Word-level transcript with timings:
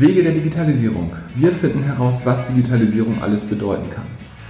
Wege 0.00 0.22
der 0.22 0.32
Digitalisierung. 0.32 1.12
Wir 1.34 1.52
finden 1.52 1.82
heraus, 1.82 2.22
was 2.24 2.46
Digitalisierung 2.46 3.16
alles 3.22 3.44
bedeuten 3.44 3.90
kann. 3.90 4.06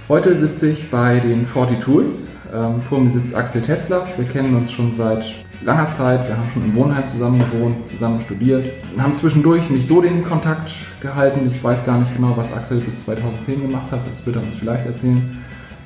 Heute 0.07 0.35
sitze 0.37 0.69
ich 0.69 0.89
bei 0.89 1.19
den 1.19 1.45
40 1.45 1.79
Tools. 1.79 2.23
Ähm, 2.53 2.79
vor 2.79 3.01
mir 3.01 3.11
sitzt 3.11 3.35
Axel 3.35 3.61
Tetzlaff. 3.61 4.17
Wir 4.17 4.25
kennen 4.25 4.55
uns 4.55 4.71
schon 4.71 4.93
seit 4.93 5.25
langer 5.61 5.89
Zeit. 5.89 6.25
Wir 6.27 6.37
haben 6.37 6.49
schon 6.49 6.63
im 6.63 6.73
Wohnheim 6.75 7.07
zusammen 7.09 7.39
gewohnt, 7.39 7.85
zusammen 7.85 8.21
studiert. 8.21 8.69
Wir 8.95 9.03
haben 9.03 9.13
zwischendurch 9.13 9.69
nicht 9.69 9.87
so 9.87 10.01
den 10.01 10.23
Kontakt 10.23 10.71
gehalten. 11.01 11.45
Ich 11.47 11.61
weiß 11.61 11.85
gar 11.85 11.99
nicht 11.99 12.15
genau, 12.15 12.33
was 12.37 12.53
Axel 12.53 12.79
bis 12.79 12.99
2010 12.99 13.61
gemacht 13.61 13.91
hat. 13.91 14.07
Das 14.07 14.25
wird 14.25 14.37
er 14.37 14.43
uns 14.43 14.55
vielleicht 14.55 14.85
erzählen. 14.85 15.37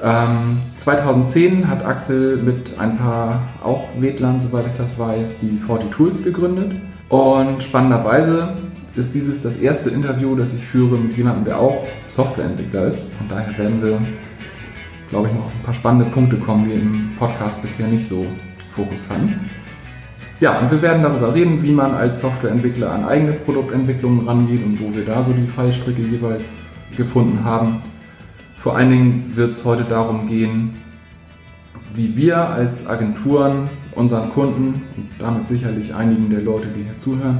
Ähm, 0.03 0.59
2010 0.77 1.67
hat 1.67 1.83
Axel 1.83 2.37
mit 2.37 2.77
ein 2.77 2.97
paar 2.97 3.41
auch 3.63 3.89
Wedlern, 3.99 4.39
soweit 4.39 4.67
ich 4.67 4.73
das 4.73 4.99
weiß, 4.99 5.37
die 5.41 5.57
40 5.57 5.89
Tools 5.89 6.23
gegründet. 6.23 6.73
Und 7.09 7.63
spannenderweise 7.63 8.49
ist 8.95 9.13
dieses 9.13 9.41
das 9.41 9.57
erste 9.57 9.89
Interview, 9.89 10.35
das 10.35 10.53
ich 10.53 10.63
führe 10.63 10.97
mit 10.97 11.15
jemandem, 11.17 11.45
der 11.45 11.59
auch 11.59 11.85
Softwareentwickler 12.09 12.87
ist. 12.87 13.07
Von 13.17 13.27
daher 13.27 13.57
werden 13.57 13.81
wir, 13.81 13.99
glaube 15.09 15.27
ich, 15.27 15.33
noch 15.33 15.45
auf 15.45 15.53
ein 15.53 15.63
paar 15.63 15.73
spannende 15.73 16.05
Punkte 16.05 16.37
kommen, 16.37 16.65
die 16.65 16.73
im 16.73 17.11
Podcast 17.17 17.61
bisher 17.61 17.87
nicht 17.87 18.07
so 18.07 18.25
Fokus 18.73 19.07
hatten. 19.09 19.49
Ja, 20.39 20.59
und 20.59 20.69
wir 20.69 20.81
werden 20.81 21.01
darüber 21.01 21.33
reden, 21.33 21.63
wie 21.63 21.71
man 21.71 21.93
als 21.93 22.19
Softwareentwickler 22.19 22.91
an 22.91 23.05
eigene 23.05 23.33
Produktentwicklungen 23.33 24.27
rangeht 24.27 24.65
und 24.65 24.81
wo 24.81 24.93
wir 24.93 25.05
da 25.05 25.23
so 25.23 25.31
die 25.31 25.47
Fallstricke 25.47 26.01
jeweils 26.01 26.49
gefunden 26.97 27.43
haben. 27.43 27.81
Vor 28.57 28.75
allen 28.75 28.89
Dingen 28.89 29.31
wird 29.35 29.51
es 29.51 29.63
heute 29.63 29.83
darum 29.83 30.27
gehen, 30.27 30.73
wie 31.93 32.17
wir 32.17 32.37
als 32.37 32.85
Agenturen 32.85 33.69
unseren 33.93 34.29
Kunden 34.29 34.81
und 34.97 35.07
damit 35.19 35.47
sicherlich 35.47 35.93
einigen 35.93 36.29
der 36.29 36.41
Leute, 36.41 36.67
die 36.67 36.83
hier 36.83 36.97
zuhören, 36.97 37.39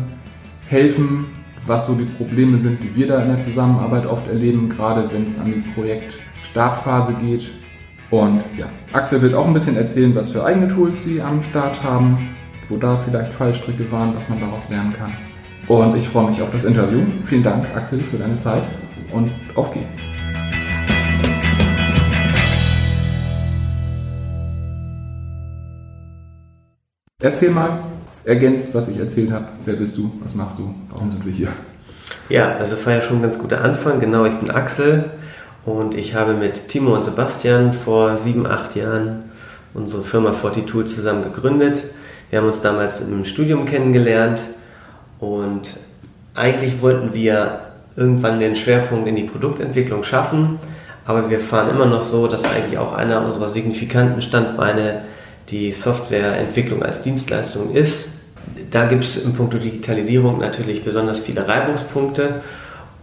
helfen, 0.67 1.25
was 1.67 1.87
so 1.87 1.95
die 1.95 2.05
Probleme 2.05 2.57
sind, 2.57 2.81
die 2.83 2.95
wir 2.95 3.07
da 3.07 3.21
in 3.21 3.29
der 3.29 3.39
Zusammenarbeit 3.39 4.05
oft 4.05 4.27
erleben, 4.27 4.69
gerade 4.69 5.09
wenn 5.11 5.25
es 5.25 5.39
an 5.39 5.45
die 5.45 5.63
Projektstartphase 5.73 7.15
geht. 7.15 7.49
Und 8.11 8.43
ja, 8.57 8.67
Axel 8.93 9.21
wird 9.21 9.33
auch 9.33 9.47
ein 9.47 9.53
bisschen 9.53 9.75
erzählen, 9.75 10.13
was 10.15 10.29
für 10.29 10.45
eigene 10.45 10.67
Tools 10.67 11.03
sie 11.03 11.21
am 11.21 11.41
Start 11.41 11.81
haben, 11.83 12.35
wo 12.69 12.77
da 12.77 12.97
vielleicht 12.97 13.31
Fallstricke 13.33 13.91
waren, 13.91 14.15
was 14.15 14.29
man 14.29 14.39
daraus 14.39 14.69
lernen 14.69 14.93
kann. 14.93 15.11
Und 15.67 15.95
ich 15.95 16.07
freue 16.07 16.27
mich 16.27 16.41
auf 16.41 16.51
das 16.51 16.63
Interview. 16.63 17.01
Vielen 17.25 17.43
Dank, 17.43 17.65
Axel, 17.75 17.99
für 17.99 18.17
deine 18.17 18.37
Zeit 18.37 18.63
und 19.11 19.31
auf 19.55 19.73
geht's. 19.73 19.95
Erzähl 27.19 27.49
mal, 27.49 27.71
ergänzt, 28.25 28.73
was 28.73 28.87
ich 28.87 28.99
erzählt 28.99 29.31
habe. 29.31 29.45
Wer 29.65 29.75
bist 29.75 29.97
du? 29.97 30.11
Was 30.21 30.35
machst 30.35 30.57
du? 30.57 30.73
Warum 30.89 31.11
sind 31.11 31.25
wir 31.25 31.31
hier? 31.31 31.49
Ja, 32.29 32.55
also 32.57 32.75
war 32.85 32.93
ja 32.93 33.01
schon 33.01 33.17
ein 33.17 33.21
ganz 33.21 33.37
guter 33.37 33.61
Anfang. 33.61 33.99
Genau, 33.99 34.25
ich 34.25 34.33
bin 34.33 34.49
Axel 34.49 35.11
und 35.65 35.95
ich 35.95 36.15
habe 36.15 36.33
mit 36.33 36.67
Timo 36.67 36.95
und 36.95 37.03
Sebastian 37.03 37.73
vor 37.73 38.17
sieben, 38.17 38.45
acht 38.45 38.75
Jahren 38.75 39.25
unsere 39.73 40.03
Firma 40.03 40.33
Fortitude 40.33 40.87
zusammen 40.87 41.23
gegründet. 41.23 41.83
Wir 42.29 42.39
haben 42.39 42.47
uns 42.47 42.61
damals 42.61 43.01
im 43.01 43.25
Studium 43.25 43.65
kennengelernt 43.65 44.41
und 45.19 45.77
eigentlich 46.33 46.81
wollten 46.81 47.13
wir 47.13 47.59
irgendwann 47.95 48.39
den 48.39 48.55
Schwerpunkt 48.55 49.07
in 49.07 49.15
die 49.15 49.23
Produktentwicklung 49.23 50.03
schaffen, 50.03 50.59
aber 51.05 51.29
wir 51.29 51.39
fahren 51.39 51.69
immer 51.69 51.85
noch 51.85 52.05
so, 52.05 52.27
dass 52.27 52.43
eigentlich 52.43 52.77
auch 52.77 52.93
einer 52.93 53.25
unserer 53.25 53.47
signifikanten 53.49 54.21
Standbeine 54.21 55.03
die 55.49 55.71
Softwareentwicklung 55.71 56.81
als 56.81 57.03
Dienstleistung 57.03 57.73
ist. 57.73 58.14
Da 58.71 58.85
gibt 58.85 59.03
es 59.03 59.23
im 59.23 59.33
Punkt 59.33 59.53
Digitalisierung 59.53 60.39
natürlich 60.39 60.83
besonders 60.83 61.19
viele 61.19 61.47
Reibungspunkte. 61.47 62.41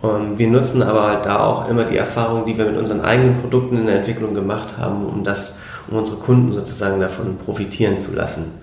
Und 0.03 0.39
wir 0.39 0.49
nutzen 0.49 0.83
aber 0.83 1.05
halt 1.05 1.27
da 1.27 1.45
auch 1.45 1.69
immer 1.69 1.85
die 1.85 1.97
Erfahrung, 1.97 2.45
die 2.45 2.59
wir 2.59 2.65
mit 2.65 2.77
unseren 2.77 3.03
eigenen 3.03 3.41
Produkten 3.41 3.79
in 3.79 3.87
der 3.87 3.99
Entwicklung 3.99 4.35
gemacht 4.35 4.77
haben, 4.77 5.07
um 5.07 5.23
das, 5.23 5.59
um 5.89 5.99
unsere 5.99 6.17
Kunden 6.17 6.53
sozusagen 6.53 7.01
davon 7.01 7.39
profitieren 7.39 7.99
zu 7.99 8.13
lassen. 8.13 8.63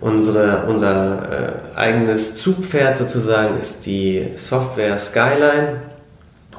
Unsere, 0.00 0.64
unser 0.66 1.30
äh, 1.30 1.52
eigenes 1.76 2.36
Zugpferd 2.36 2.96
sozusagen 2.96 3.58
ist 3.58 3.86
die 3.86 4.28
Software 4.36 4.98
Skyline. 4.98 5.82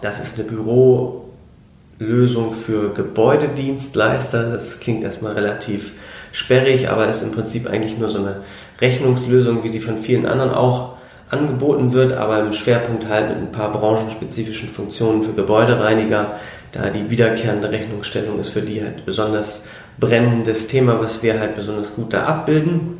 Das 0.01 0.19
ist 0.19 0.39
eine 0.39 0.49
Bürolösung 0.49 2.53
für 2.53 2.93
Gebäudedienstleister. 2.93 4.51
Das 4.51 4.79
klingt 4.79 5.03
erstmal 5.03 5.33
relativ 5.33 5.93
sperrig, 6.31 6.89
aber 6.89 7.07
ist 7.07 7.23
im 7.23 7.31
Prinzip 7.31 7.67
eigentlich 7.67 7.97
nur 7.97 8.09
so 8.09 8.19
eine 8.19 8.37
Rechnungslösung, 8.81 9.63
wie 9.63 9.69
sie 9.69 9.79
von 9.79 9.99
vielen 9.99 10.25
anderen 10.25 10.51
auch 10.51 10.97
angeboten 11.29 11.93
wird, 11.93 12.13
aber 12.13 12.41
im 12.41 12.51
Schwerpunkt 12.51 13.07
halt 13.07 13.29
mit 13.29 13.37
ein 13.37 13.51
paar 13.51 13.71
branchenspezifischen 13.71 14.69
Funktionen 14.69 15.23
für 15.23 15.31
Gebäudereiniger, 15.31 16.39
da 16.73 16.89
die 16.89 17.09
wiederkehrende 17.09 17.71
Rechnungsstellung 17.71 18.39
ist 18.39 18.49
für 18.49 18.61
die 18.61 18.81
halt 18.81 19.05
besonders 19.05 19.65
brennendes 19.99 20.67
Thema, 20.67 20.99
was 20.99 21.23
wir 21.23 21.39
halt 21.39 21.55
besonders 21.55 21.95
gut 21.95 22.13
da 22.13 22.25
abbilden. 22.25 22.97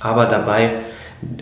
Aber 0.00 0.26
dabei 0.26 0.70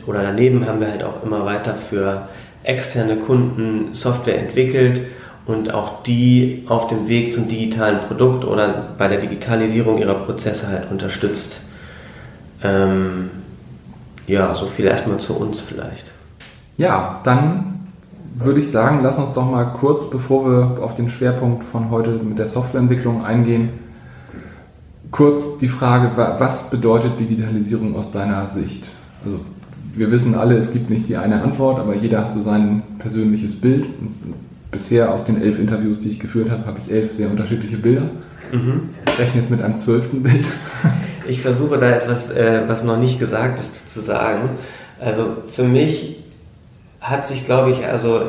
oder 0.07 0.23
daneben 0.23 0.67
haben 0.67 0.81
wir 0.81 0.91
halt 0.91 1.05
auch 1.05 1.23
immer 1.23 1.45
weiter 1.45 1.75
für 1.75 2.29
externe 2.63 3.17
Kunden 3.17 3.95
Software 3.95 4.39
entwickelt 4.39 5.03
und 5.47 5.73
auch 5.73 6.03
die 6.03 6.65
auf 6.67 6.89
dem 6.89 7.09
Weg 7.09 7.33
zum 7.33 7.49
digitalen 7.49 8.01
Produkt 8.01 8.45
oder 8.45 8.89
bei 8.99 9.07
der 9.07 9.19
Digitalisierung 9.19 9.99
ihrer 9.99 10.15
Prozesse 10.15 10.69
halt 10.69 10.91
unterstützt. 10.91 11.61
Ähm, 12.65 13.31
ja, 14.27 14.55
so 14.55 14.67
viel 14.67 14.87
erstmal 14.87 15.19
zu 15.19 15.39
uns 15.39 15.61
vielleicht. 15.61 16.05
Ja, 16.77 17.21
dann 17.25 17.77
würde 18.39 18.61
ich 18.61 18.71
sagen, 18.71 19.01
lass 19.03 19.19
uns 19.19 19.33
doch 19.33 19.51
mal 19.51 19.65
kurz, 19.65 20.11
bevor 20.11 20.47
wir 20.47 20.83
auf 20.83 20.95
den 20.95 21.09
Schwerpunkt 21.09 21.65
von 21.65 21.91
heute 21.91 22.11
mit 22.11 22.39
der 22.39 22.49
Softwareentwicklung 22.49 23.25
eingehen, 23.25 23.71
kurz 25.11 25.57
die 25.59 25.69
Frage, 25.69 26.11
was 26.17 26.69
bedeutet 26.69 27.19
Digitalisierung 27.19 27.97
aus 27.97 28.11
deiner 28.11 28.49
Sicht? 28.51 28.89
Also 29.25 29.41
wir 29.95 30.11
wissen 30.11 30.35
alle, 30.35 30.59
es 30.59 30.73
gibt 30.73 30.91
nicht 30.91 31.09
die 31.09 31.17
eine 31.17 31.43
Antwort, 31.43 31.81
aber 31.81 31.95
jeder 31.95 32.19
hat 32.25 32.33
so 32.33 32.41
sein 32.41 32.83
persönliches 32.99 33.59
Bild 33.59 33.87
bisher 34.71 35.13
aus 35.13 35.25
den 35.25 35.41
elf 35.41 35.59
Interviews, 35.59 36.01
die 36.01 36.11
ich 36.11 36.21
geführt 36.21 36.51
habe, 36.51 36.67
habe 36.67 36.79
ich 36.85 36.93
elf 36.93 37.15
sehr 37.15 37.31
unterschiedliche 37.31 37.79
Bilder. 37.79 38.03
Mhm. 38.53 38.91
Ich 39.07 39.19
rechne 39.19 39.41
jetzt 39.41 39.51
mit 39.51 39.63
einem 39.63 39.79
zwölften 39.79 40.23
Bild. 40.23 40.45
Ich 41.29 41.41
versuche 41.43 41.79
da 41.79 41.91
etwas, 41.91 42.31
äh, 42.31 42.63
was 42.67 42.85
noch 42.85 42.97
nicht 42.97 43.19
gesagt 43.19 43.59
ist, 43.59 43.93
zu 43.93 44.01
sagen. 44.01 44.51
Also 45.01 45.37
für 45.51 45.65
mich 45.65 46.17
hat 47.01 47.27
sich, 47.27 47.47
glaube 47.47 47.71
ich, 47.71 47.87
also 47.87 48.23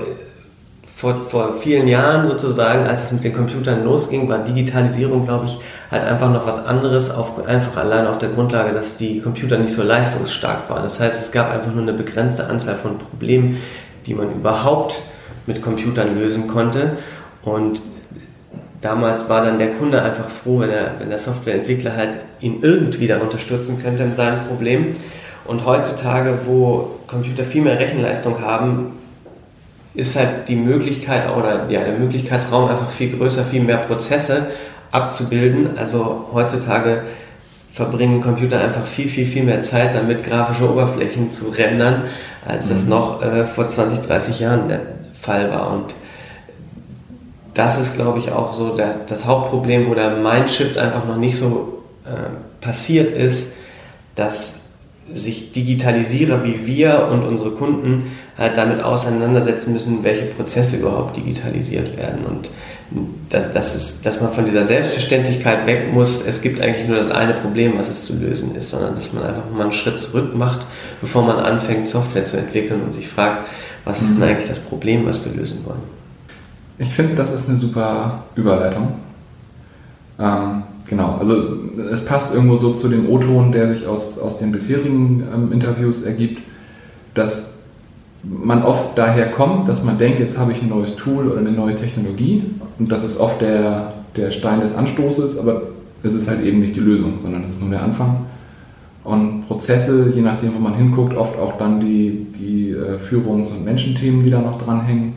vor, 0.96 1.16
vor 1.16 1.54
vielen 1.60 1.88
Jahren 1.88 2.28
sozusagen, 2.28 2.88
als 2.88 3.06
es 3.06 3.12
mit 3.12 3.24
den 3.24 3.34
Computern 3.34 3.84
losging, 3.84 4.28
war 4.28 4.40
Digitalisierung, 4.40 5.26
glaube 5.26 5.46
ich, 5.46 5.60
halt 5.92 6.04
einfach 6.04 6.32
noch 6.32 6.46
was 6.48 6.66
anderes, 6.66 7.12
auf, 7.12 7.48
einfach 7.48 7.78
allein 7.78 8.08
auf 8.08 8.18
der 8.18 8.30
Grundlage, 8.30 8.74
dass 8.74 8.98
die 8.98 9.22
Computer 9.22 9.58
nicht 9.58 9.74
so 9.74 9.84
leistungsstark 9.84 10.70
waren. 10.70 10.84
Das 10.84 11.00
heißt, 11.00 11.22
es 11.22 11.32
gab 11.32 11.52
einfach 11.52 11.72
nur 11.72 11.84
eine 11.84 11.94
begrenzte 11.94 12.48
Anzahl 12.48 12.76
von 12.76 12.98
Problemen, 12.98 13.58
die 14.06 14.14
man 14.16 14.34
überhaupt 14.34 15.02
mit 15.46 15.62
Computern 15.62 16.20
lösen 16.20 16.48
konnte. 16.48 16.98
Und 17.44 17.80
damals 18.88 19.28
war 19.28 19.44
dann 19.44 19.58
der 19.58 19.74
Kunde 19.74 20.02
einfach 20.02 20.30
froh, 20.30 20.60
wenn, 20.60 20.70
er, 20.70 20.92
wenn 21.00 21.10
der 21.10 21.20
Softwareentwickler 21.20 21.94
halt 21.96 22.20
ihn 22.40 22.60
irgendwie 22.62 23.08
da 23.08 23.18
unterstützen 23.18 23.82
könnte 23.84 24.04
in 24.04 24.16
seinem 24.16 24.40
Problem. 24.48 24.96
Und 25.44 25.66
heutzutage, 25.66 26.40
wo 26.46 26.92
Computer 27.06 27.44
viel 27.44 27.64
mehr 27.64 27.80
Rechenleistung 27.80 28.42
haben, 28.42 28.94
ist 29.94 30.16
halt 30.16 30.48
die 30.48 30.56
Möglichkeit 30.56 31.36
oder 31.36 31.70
ja, 31.70 31.84
der 31.84 31.98
Möglichkeitsraum 31.98 32.70
einfach 32.70 32.92
viel 32.92 33.18
größer, 33.18 33.44
viel 33.44 33.62
mehr 33.62 33.78
Prozesse 33.78 34.48
abzubilden. 34.92 35.78
Also 35.78 36.30
heutzutage 36.32 37.02
verbringen 37.74 38.22
Computer 38.22 38.62
einfach 38.62 38.88
viel, 38.88 39.10
viel, 39.10 39.26
viel 39.26 39.44
mehr 39.44 39.62
Zeit 39.62 39.96
damit, 39.96 40.24
grafische 40.24 40.72
Oberflächen 40.72 41.30
zu 41.30 41.50
rendern, 41.50 42.04
als 42.48 42.66
mhm. 42.66 42.70
das 42.70 42.86
noch 42.88 43.22
äh, 43.22 43.46
vor 43.46 43.68
20, 43.68 44.06
30 44.08 44.40
Jahren 44.40 44.70
der, 44.70 44.80
Fall 45.20 45.52
war. 45.52 45.74
Und 45.74 45.94
das 47.58 47.80
ist, 47.80 47.96
glaube 47.96 48.20
ich, 48.20 48.32
auch 48.32 48.54
so 48.54 48.76
der, 48.76 48.96
das 49.08 49.26
Hauptproblem, 49.26 49.90
wo 49.90 49.96
der 49.96 50.12
Mindshift 50.18 50.78
einfach 50.78 51.06
noch 51.06 51.18
nicht 51.18 51.38
so 51.38 51.84
äh, 52.06 52.10
passiert 52.62 53.16
ist, 53.16 53.54
dass 54.16 54.68
sich 55.14 55.52
Digitalisierer 55.54 56.44
wie 56.44 56.68
wir 56.68 57.08
und 57.12 57.24
unsere 57.24 57.52
Kunden 57.52 58.12
halt 58.38 58.58
damit 58.58 58.84
auseinandersetzen 58.84 59.74
müssen, 59.74 60.04
welche 60.04 60.26
Prozesse 60.26 60.78
überhaupt 60.78 61.16
digitalisiert 61.16 61.98
werden. 61.98 62.26
Und 62.26 62.50
das, 63.30 63.52
das 63.52 63.76
ist, 63.76 64.06
dass 64.06 64.22
man 64.22 64.32
von 64.32 64.46
dieser 64.46 64.64
Selbstverständlichkeit 64.64 65.66
weg 65.66 65.94
muss, 65.94 66.26
es 66.26 66.42
gibt 66.42 66.62
eigentlich 66.62 66.88
nur 66.88 66.98
das 66.98 67.12
eine 67.12 67.34
Problem, 67.34 67.78
was 67.78 67.90
es 67.90 68.06
zu 68.06 68.18
lösen 68.20 68.56
ist, 68.56 68.70
sondern 68.70 68.96
dass 68.96 69.14
man 69.14 69.24
einfach 69.24 69.50
mal 69.52 69.64
einen 69.64 69.74
Schritt 69.74 70.00
zurück 70.00 70.36
macht, 70.36 70.66
bevor 71.02 71.24
man 71.24 71.38
anfängt, 71.38 71.88
Software 71.88 72.26
zu 72.26 72.38
entwickeln 72.38 72.82
und 72.82 72.92
sich 72.92 73.08
fragt, 73.08 73.48
was 73.86 74.02
ist 74.02 74.12
denn 74.12 74.18
mhm. 74.18 74.24
eigentlich 74.24 74.50
das 74.50 74.60
Problem, 74.60 75.06
was 75.06 75.24
wir 75.26 75.34
lösen 75.34 75.60
wollen? 75.66 75.98
Ich 76.80 76.90
finde, 76.90 77.16
das 77.16 77.34
ist 77.34 77.50
eine 77.50 77.58
super 77.58 78.24
Überleitung. 78.36 78.90
Ähm, 80.20 80.64
genau, 80.88 81.18
also 81.20 81.36
es 81.92 82.06
passt 82.06 82.34
irgendwo 82.34 82.58
so 82.58 82.74
zu 82.74 82.88
dem 82.88 83.10
O-Ton, 83.10 83.52
der 83.52 83.70
sich 83.74 83.88
aus, 83.88 84.20
aus 84.20 84.38
den 84.38 84.52
bisherigen 84.52 85.24
ähm, 85.34 85.52
Interviews 85.52 86.04
ergibt, 86.04 86.42
dass 87.14 87.48
man 88.24 88.64
oft 88.64 88.98
daher 88.98 89.32
kommt, 89.32 89.70
dass 89.70 89.84
man 89.84 89.98
denkt, 89.98 90.20
jetzt 90.20 90.38
habe 90.38 90.52
ich 90.52 90.62
ein 90.62 90.70
neues 90.70 90.96
Tool 90.96 91.28
oder 91.28 91.40
eine 91.40 91.52
neue 91.52 91.76
Technologie 91.76 92.44
und 92.80 92.92
das 92.92 93.04
ist 93.04 93.20
oft 93.20 93.42
der, 93.42 93.94
der 94.16 94.32
Stein 94.32 94.60
des 94.60 94.76
Anstoßes, 94.76 95.40
aber 95.40 95.64
es 96.04 96.14
ist 96.14 96.28
halt 96.28 96.44
eben 96.44 96.60
nicht 96.60 96.76
die 96.76 96.82
Lösung, 96.82 97.14
sondern 97.22 97.44
es 97.44 97.52
ist 97.52 97.62
nur 97.62 97.70
der 97.70 97.84
Anfang. 97.84 98.26
Und 99.04 99.48
Prozesse, 99.48 100.12
je 100.14 100.22
nachdem, 100.22 100.54
wo 100.54 100.60
man 100.60 100.76
hinguckt, 100.76 101.16
oft 101.16 101.40
auch 101.40 101.58
dann 101.58 101.80
die, 101.80 102.28
die 102.38 102.72
äh, 102.72 102.98
Führungs- 102.98 103.52
und 103.52 103.64
Menschenthemen, 103.64 104.24
die 104.24 104.30
da 104.30 104.42
noch 104.42 104.62
dranhängen. 104.62 105.14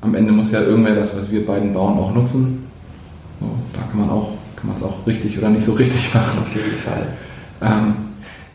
Am 0.00 0.14
Ende 0.14 0.32
muss 0.32 0.52
ja 0.52 0.62
irgendwer 0.62 0.94
das, 0.94 1.16
was 1.16 1.30
wir 1.30 1.44
beiden 1.44 1.72
bauen, 1.72 1.98
auch 1.98 2.14
nutzen. 2.14 2.66
So, 3.38 3.46
da 3.72 3.80
kann 3.90 4.00
man 4.00 4.10
auch 4.10 4.30
kann 4.60 4.68
man 4.68 4.76
es 4.76 4.82
auch 4.82 5.06
richtig 5.06 5.38
oder 5.38 5.48
nicht 5.48 5.64
so 5.64 5.72
richtig 5.72 6.14
machen. 6.14 6.38
Auf 6.38 6.54
jeden 6.54 6.76
Fall. 6.76 7.06
Ähm, 7.62 7.94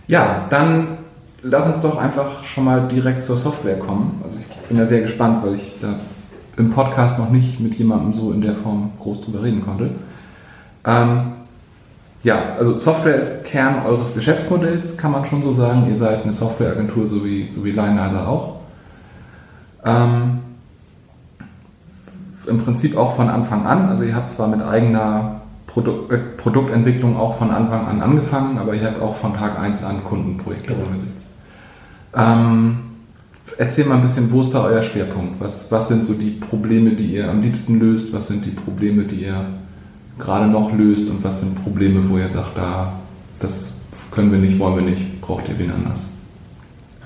ja, 0.07 0.45
dann 0.49 0.99
lass 1.41 1.65
uns 1.67 1.81
doch 1.81 1.97
einfach 1.97 2.43
schon 2.43 2.65
mal 2.65 2.87
direkt 2.87 3.23
zur 3.23 3.37
Software 3.37 3.79
kommen. 3.79 4.21
Also 4.23 4.37
ich 4.39 4.67
bin 4.67 4.77
ja 4.77 4.85
sehr 4.85 5.01
gespannt, 5.01 5.43
weil 5.43 5.55
ich 5.55 5.77
da 5.79 5.95
im 6.57 6.69
Podcast 6.69 7.17
noch 7.19 7.29
nicht 7.29 7.59
mit 7.59 7.75
jemandem 7.75 8.13
so 8.13 8.31
in 8.31 8.41
der 8.41 8.53
Form 8.53 8.91
groß 8.99 9.21
drüber 9.21 9.43
reden 9.43 9.63
konnte. 9.63 9.89
Ähm, 10.85 11.33
ja, 12.23 12.37
also 12.57 12.77
Software 12.79 13.15
ist 13.15 13.43
Kern 13.45 13.85
eures 13.85 14.15
Geschäftsmodells, 14.15 14.97
kann 14.97 15.11
man 15.11 15.25
schon 15.25 15.43
so 15.43 15.53
sagen. 15.53 15.85
Ihr 15.87 15.95
seid 15.95 16.23
eine 16.23 16.33
Softwareagentur, 16.33 17.05
so 17.07 17.23
wie, 17.25 17.51
so 17.51 17.63
wie 17.65 17.71
Lionizer 17.71 18.27
auch. 18.27 18.55
Ähm, 19.83 20.39
Im 22.47 22.57
Prinzip 22.57 22.97
auch 22.97 23.15
von 23.15 23.29
Anfang 23.29 23.65
an. 23.65 23.89
Also 23.89 24.03
ihr 24.03 24.15
habt 24.15 24.31
zwar 24.31 24.47
mit 24.47 24.61
eigener 24.61 25.41
Produkt, 25.67 26.11
äh, 26.11 26.17
Produktentwicklung 26.17 27.17
auch 27.17 27.37
von 27.37 27.51
Anfang 27.51 27.87
an 27.87 28.01
angefangen, 28.01 28.57
aber 28.57 28.75
ihr 28.75 28.85
habt 28.85 29.01
auch 29.01 29.15
von 29.15 29.35
Tag 29.35 29.59
1 29.59 29.83
an 29.83 30.03
Kundenprojekte 30.03 30.73
genau. 30.73 30.85
umgesetzt. 30.85 31.27
Ähm, 32.15 32.77
erzähl 33.57 33.85
mal 33.85 33.95
ein 33.95 34.01
bisschen, 34.01 34.31
wo 34.31 34.41
ist 34.41 34.53
da 34.53 34.63
euer 34.63 34.81
Schwerpunkt? 34.81 35.39
Was, 35.39 35.71
was 35.71 35.87
sind 35.87 36.05
so 36.05 36.13
die 36.13 36.31
Probleme, 36.31 36.91
die 36.91 37.15
ihr 37.15 37.29
am 37.29 37.41
liebsten 37.41 37.79
löst? 37.79 38.13
Was 38.13 38.27
sind 38.27 38.45
die 38.45 38.51
Probleme, 38.51 39.03
die 39.03 39.23
ihr 39.23 39.45
gerade 40.19 40.47
noch 40.47 40.71
löst? 40.71 41.09
Und 41.09 41.23
was 41.23 41.41
sind 41.41 41.61
Probleme, 41.63 42.09
wo 42.09 42.17
ihr 42.17 42.27
sagt, 42.27 42.57
da, 42.57 42.93
das 43.39 43.73
können 44.11 44.31
wir 44.31 44.39
nicht, 44.39 44.57
wollen 44.59 44.75
wir 44.75 44.83
nicht, 44.83 45.21
braucht 45.21 45.49
ihr 45.49 45.57
wen 45.59 45.71
anders? 45.71 46.05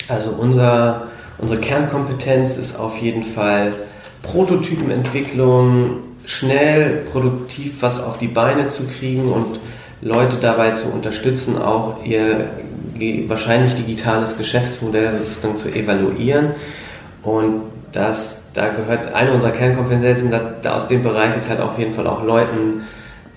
Also 0.07 0.31
unser, 0.31 1.07
unsere 1.38 1.59
Kernkompetenz 1.59 2.57
ist 2.57 2.80
auf 2.80 2.97
jeden 2.97 3.24
Fall 3.24 3.74
Prototypenentwicklung, 4.21 6.00
schnell 6.25 7.06
produktiv 7.12 7.81
was 7.81 8.01
auf 8.01 8.18
die 8.18 8.27
Beine 8.27 8.68
zu 8.68 8.88
kriegen 8.88 9.31
und 9.31 9.60
Leute 10.01 10.38
dabei 10.38 10.71
zu 10.71 10.89
unterstützen, 10.89 11.57
auch 11.62 12.04
ihr 12.04 12.50
wahrscheinlich 13.27 13.75
digitales 13.75 14.38
Geschäftsmodell 14.38 15.19
sozusagen 15.19 15.57
zu 15.57 15.69
evaluieren. 15.69 16.51
Und 17.24 17.62
das, 17.92 18.44
da 18.54 18.69
gehört 18.69 19.13
eine 19.13 19.33
unserer 19.33 19.51
Kernkompetenzen 19.51 20.31
da, 20.31 20.75
aus 20.75 20.88
dem 20.88 21.04
Bereich 21.04 21.36
ist 21.36 21.50
halt 21.50 21.60
auf 21.60 21.77
jeden 21.80 21.94
Fall 21.94 22.07
auch 22.07 22.24
Leuten 22.24 22.81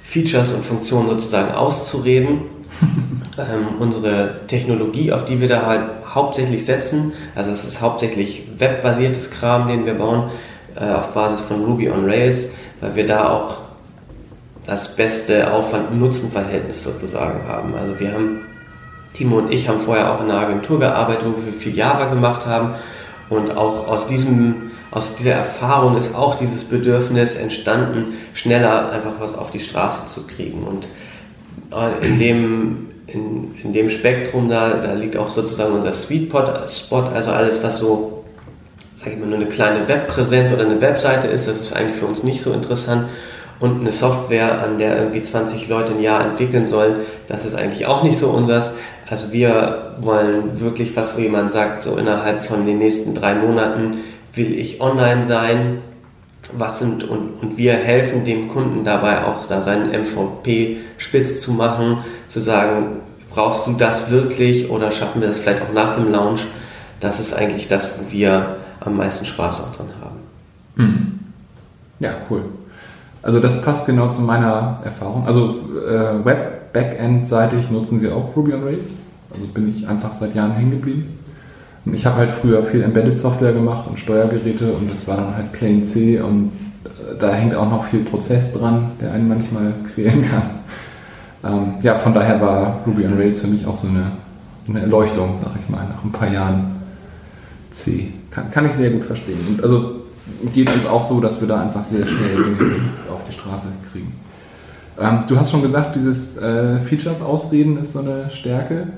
Features 0.03 0.53
und 0.53 0.65
Funktionen 0.65 1.09
sozusagen 1.09 1.55
auszureden. 1.55 2.43
ähm, 3.39 3.67
unsere 3.79 4.41
Technologie, 4.47 5.13
auf 5.13 5.25
die 5.25 5.41
wir 5.41 5.49
da 5.49 5.67
halt 5.67 5.83
hauptsächlich 6.15 6.65
setzen, 6.65 7.13
also 7.35 7.51
es 7.51 7.65
ist 7.65 7.81
hauptsächlich 7.81 8.45
webbasiertes 8.59 9.31
Kram, 9.31 9.69
den 9.69 9.87
wir 9.87 9.95
bauen, 9.95 10.31
auf 10.77 11.09
Basis 11.15 11.41
von 11.41 11.65
Ruby 11.65 11.91
on 11.91 12.05
Rails, 12.05 12.51
weil 12.81 12.95
wir 12.95 13.07
da 13.07 13.31
auch 13.31 13.59
das 14.65 14.95
beste 14.97 15.53
Aufwand-Nutzen-Verhältnis 15.53 16.85
sozusagen 16.85 17.47
haben. 17.47 17.75
Also 17.75 17.99
wir 17.99 18.13
haben, 18.13 18.41
Timo 19.13 19.39
und 19.39 19.53
ich 19.53 19.69
haben 19.69 19.81
vorher 19.81 20.13
auch 20.13 20.21
in 20.21 20.31
einer 20.31 20.41
Agentur 20.41 20.79
gearbeitet, 20.79 21.25
wo 21.27 21.45
wir 21.45 21.53
viel 21.53 21.77
Java 21.77 22.07
gemacht 22.07 22.47
haben 22.47 22.75
und 23.29 23.57
auch 23.57 23.89
aus 23.89 24.07
diesem 24.07 24.71
aus 24.93 25.17
dieser 25.17 25.33
Erfahrung 25.33 25.97
ist 25.97 26.15
auch 26.15 26.35
dieses 26.35 26.65
Bedürfnis 26.65 27.35
entstanden, 27.35 28.13
schneller 28.35 28.91
einfach 28.91 29.15
was 29.19 29.35
auf 29.35 29.51
die 29.51 29.59
Straße 29.59 30.07
zu 30.07 30.27
kriegen. 30.27 30.65
Und 30.65 30.87
äh, 31.75 32.07
in 32.07 32.19
dem, 32.19 32.89
in, 33.07 33.55
in 33.63 33.73
dem 33.73 33.89
Spektrum 33.89 34.51
da, 34.51 34.75
da 34.75 34.93
liegt 34.93 35.17
auch 35.17 35.31
sozusagen 35.31 35.73
unser 35.73 35.95
Sweet 35.95 36.31
Spot, 36.69 36.99
also 37.15 37.31
alles, 37.31 37.63
was 37.63 37.79
so 37.79 38.22
sage 39.03 39.17
ich 39.17 39.21
mal, 39.21 39.27
nur 39.27 39.39
eine 39.39 39.47
kleine 39.47 39.89
Webpräsenz 39.89 40.53
oder 40.53 40.63
eine 40.63 40.81
Webseite 40.81 41.27
ist, 41.27 41.49
das 41.49 41.61
ist 41.61 41.73
eigentlich 41.73 41.97
für 41.97 42.07
uns 42.07 42.23
nicht 42.23 42.41
so 42.41 42.53
interessant. 42.53 43.09
Und 43.59 43.81
eine 43.81 43.91
Software, 43.91 44.63
an 44.63 44.79
der 44.79 44.97
irgendwie 44.97 45.23
20 45.23 45.69
Leute 45.69 45.93
ein 45.93 46.03
Jahr 46.03 46.25
entwickeln 46.25 46.67
sollen, 46.67 46.97
das 47.29 47.45
ist 47.45 47.55
eigentlich 47.55 47.87
auch 47.87 48.03
nicht 48.03 48.19
so 48.19 48.29
unseres. 48.31 48.73
Also 49.09 49.33
wir 49.33 49.95
wollen 49.99 50.61
wirklich 50.61 50.97
was, 50.97 51.17
wo 51.17 51.21
jemand 51.21 51.51
sagt, 51.51 51.83
so 51.83 51.97
innerhalb 51.97 52.45
von 52.45 52.67
den 52.67 52.79
nächsten 52.79 53.15
drei 53.15 53.35
Monaten 53.35 53.99
will 54.35 54.55
ich 54.59 54.81
online 54.81 55.25
sein. 55.25 55.79
Was 56.53 56.81
sind 56.81 57.05
und, 57.05 57.41
und 57.41 57.57
wir 57.57 57.75
helfen 57.75 58.25
dem 58.25 58.49
Kunden 58.49 58.85
dabei 58.85 59.25
auch 59.25 59.47
da 59.47 59.61
seinen 59.61 59.91
MVP 59.91 60.79
spitz 60.99 61.41
zu 61.41 61.53
machen, 61.53 61.99
zu 62.27 62.41
sagen, 62.41 63.01
brauchst 63.31 63.67
du 63.67 63.73
das 63.73 64.11
wirklich 64.11 64.71
oder 64.71 64.91
schaffen 64.91 65.21
wir 65.21 65.29
das 65.29 65.39
vielleicht 65.39 65.63
auch 65.63 65.73
nach 65.73 65.93
dem 65.93 66.11
Launch? 66.11 66.41
Das 66.99 67.21
ist 67.21 67.33
eigentlich 67.33 67.69
das, 67.69 67.93
wo 67.99 68.13
wir 68.13 68.57
am 68.85 68.97
meisten 68.97 69.25
Spaß 69.25 69.61
auch 69.61 69.73
dran 69.73 69.89
haben. 70.01 70.17
Mhm. 70.77 71.19
Ja, 71.99 72.15
cool. 72.31 72.43
Also 73.23 73.39
das 73.39 73.63
passt 73.63 73.87
genau 73.87 74.11
zu 74.11 74.23
meiner 74.23 74.81
Erfahrung. 74.85 75.27
Also 75.27 75.61
äh, 75.87 76.25
Web-Backend-seitig 76.25 77.71
nutzen 77.71 78.03
wir 78.03 78.17
auch 78.17 78.35
Ruby 78.35 78.55
on 78.55 78.65
Rails. 78.65 78.93
Also 79.33 79.47
bin 79.47 79.69
ich 79.69 79.87
einfach 79.87 80.13
seit 80.13 80.35
Jahren 80.35 80.53
hängen 80.53 80.73
geblieben. 80.73 81.19
Ich 81.87 82.07
habe 82.07 82.17
halt 82.17 82.31
früher 82.31 82.63
viel 82.63 82.83
Embedded 82.83 83.19
Software 83.19 83.53
gemacht 83.53 83.89
und 83.89 83.99
Steuergeräte 83.99 84.73
und 84.73 84.91
das 84.91 85.07
war 85.09 85.17
dann 85.17 85.35
halt 85.35 85.53
Plain 85.53 85.85
C 85.85 86.21
und 86.21 86.53
äh, 86.85 87.19
da 87.19 87.33
hängt 87.33 87.55
auch 87.55 87.69
noch 87.71 87.87
viel 87.87 88.01
Prozess 88.01 88.53
dran, 88.53 88.93
der 89.01 89.13
einen 89.13 89.29
manchmal 89.29 89.73
quälen 89.95 90.25
kann. 90.25 90.43
Ähm, 91.45 91.75
ja, 91.83 91.97
von 91.97 92.15
daher 92.15 92.41
war 92.41 92.81
Ruby 92.87 93.05
on 93.07 93.15
Rails 93.15 93.41
für 93.41 93.49
mich 93.49 93.67
auch 93.67 93.75
so 93.75 93.89
eine, 93.89 94.13
eine 94.69 94.81
Erleuchtung, 94.81 95.37
sag 95.37 95.53
ich 95.61 95.69
mal, 95.69 95.85
nach 95.89 96.05
ein 96.05 96.13
paar 96.13 96.31
Jahren 96.31 96.73
C. 97.73 98.13
Kann, 98.33 98.51
kann 98.51 98.67
ich 98.67 98.73
sehr 98.73 98.91
gut 98.91 99.05
verstehen. 99.05 99.39
Und 99.49 99.63
also 99.63 100.03
geht 100.55 100.73
uns 100.73 100.87
auch 100.87 101.03
so, 101.03 101.21
dass 101.21 101.41
wir 101.41 101.49
da 101.49 101.61
einfach 101.63 101.85
sehr 101.85 102.07
schnell 102.07 102.43
Dinge 102.43 102.77
auf 103.13 103.21
die 103.29 103.33
Straße 103.33 103.69
kriegen. 103.91 104.13
Ähm, 105.01 105.25
du 105.27 105.39
hast 105.39 105.51
schon 105.51 105.63
gesagt, 105.63 105.97
dieses 105.97 106.37
äh, 106.39 106.79
Features 106.81 107.23
ausreden 107.23 107.79
ist 107.79 107.93
so 107.93 108.01
eine 108.01 108.31
Stärke. 108.31 108.89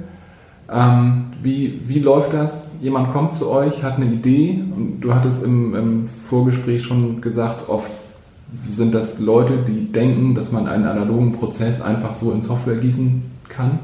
Ähm, 0.71 1.27
wie, 1.43 1.83
wie 1.87 1.99
läuft 1.99 2.33
das? 2.33 2.77
Jemand 2.81 3.13
kommt 3.13 3.35
zu 3.35 3.51
euch, 3.51 3.82
hat 3.82 3.97
eine 3.97 4.06
Idee 4.06 4.63
und 4.75 5.01
du 5.01 5.15
hattest 5.15 5.43
im, 5.43 5.75
im 5.75 6.08
Vorgespräch 6.29 6.82
schon 6.82 7.20
gesagt, 7.20 7.69
oft 7.69 7.91
sind 8.70 8.94
das 8.94 9.19
Leute, 9.19 9.58
die 9.67 9.91
denken, 9.93 10.35
dass 10.35 10.53
man 10.53 10.67
einen 10.69 10.87
analogen 10.87 11.32
Prozess 11.32 11.81
einfach 11.81 12.15
so 12.15 12.32
in 12.32 12.41
Software 12.41 12.77
gießen 12.77 13.23
kann. 13.49 13.79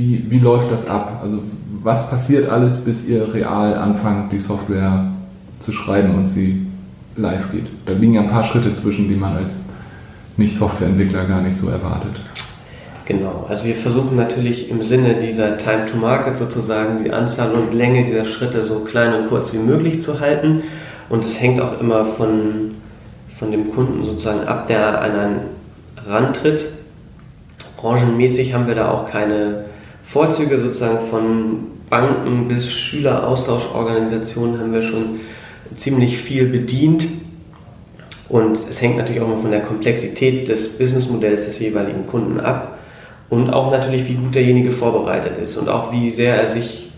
Wie, 0.00 0.24
wie 0.30 0.38
läuft 0.38 0.72
das 0.72 0.88
ab? 0.88 1.20
Also 1.22 1.42
was 1.82 2.08
passiert 2.08 2.48
alles, 2.48 2.76
bis 2.78 3.06
ihr 3.06 3.34
real 3.34 3.74
anfangt, 3.74 4.32
die 4.32 4.38
Software 4.38 5.12
zu 5.58 5.72
schreiben 5.72 6.14
und 6.14 6.26
sie 6.26 6.66
live 7.16 7.52
geht? 7.52 7.66
Da 7.84 7.92
liegen 7.92 8.14
ja 8.14 8.22
ein 8.22 8.30
paar 8.30 8.44
Schritte 8.44 8.72
zwischen, 8.72 9.10
die 9.10 9.14
man 9.14 9.36
als 9.36 9.58
Nicht-Softwareentwickler 10.38 11.26
gar 11.26 11.42
nicht 11.42 11.54
so 11.54 11.68
erwartet. 11.68 12.18
Genau, 13.04 13.44
also 13.46 13.66
wir 13.66 13.74
versuchen 13.74 14.16
natürlich 14.16 14.70
im 14.70 14.82
Sinne 14.82 15.16
dieser 15.16 15.58
Time 15.58 15.84
to 15.84 15.98
Market 15.98 16.34
sozusagen 16.34 17.04
die 17.04 17.12
Anzahl 17.12 17.50
und 17.50 17.74
Länge 17.74 18.06
dieser 18.06 18.24
Schritte 18.24 18.64
so 18.64 18.80
klein 18.80 19.12
und 19.12 19.28
kurz 19.28 19.52
wie 19.52 19.58
möglich 19.58 20.00
zu 20.00 20.18
halten. 20.18 20.62
Und 21.10 21.26
es 21.26 21.38
hängt 21.38 21.60
auch 21.60 21.78
immer 21.78 22.06
von, 22.06 22.70
von 23.38 23.52
dem 23.52 23.70
Kunden 23.70 24.02
sozusagen 24.06 24.48
ab, 24.48 24.66
der 24.66 25.02
an 25.02 25.10
einen 25.10 25.36
rantritt. 26.06 26.64
Branchenmäßig 27.76 28.54
haben 28.54 28.66
wir 28.66 28.74
da 28.74 28.90
auch 28.90 29.06
keine 29.06 29.64
Vorzüge 30.10 30.58
sozusagen 30.58 30.98
von 31.08 31.66
Banken 31.88 32.48
bis 32.48 32.68
Schüleraustauschorganisationen 32.72 34.58
haben 34.58 34.72
wir 34.72 34.82
schon 34.82 35.20
ziemlich 35.76 36.18
viel 36.18 36.46
bedient. 36.46 37.06
Und 38.28 38.58
es 38.68 38.82
hängt 38.82 38.96
natürlich 38.96 39.22
auch 39.22 39.28
immer 39.28 39.38
von 39.38 39.52
der 39.52 39.60
Komplexität 39.60 40.48
des 40.48 40.78
Businessmodells 40.78 41.46
des 41.46 41.60
jeweiligen 41.60 42.08
Kunden 42.08 42.40
ab. 42.40 42.78
Und 43.28 43.50
auch 43.50 43.70
natürlich, 43.70 44.08
wie 44.08 44.14
gut 44.14 44.34
derjenige 44.34 44.72
vorbereitet 44.72 45.38
ist 45.38 45.56
und 45.56 45.68
auch 45.68 45.92
wie 45.92 46.10
sehr 46.10 46.34
er 46.40 46.48
sich 46.48 46.90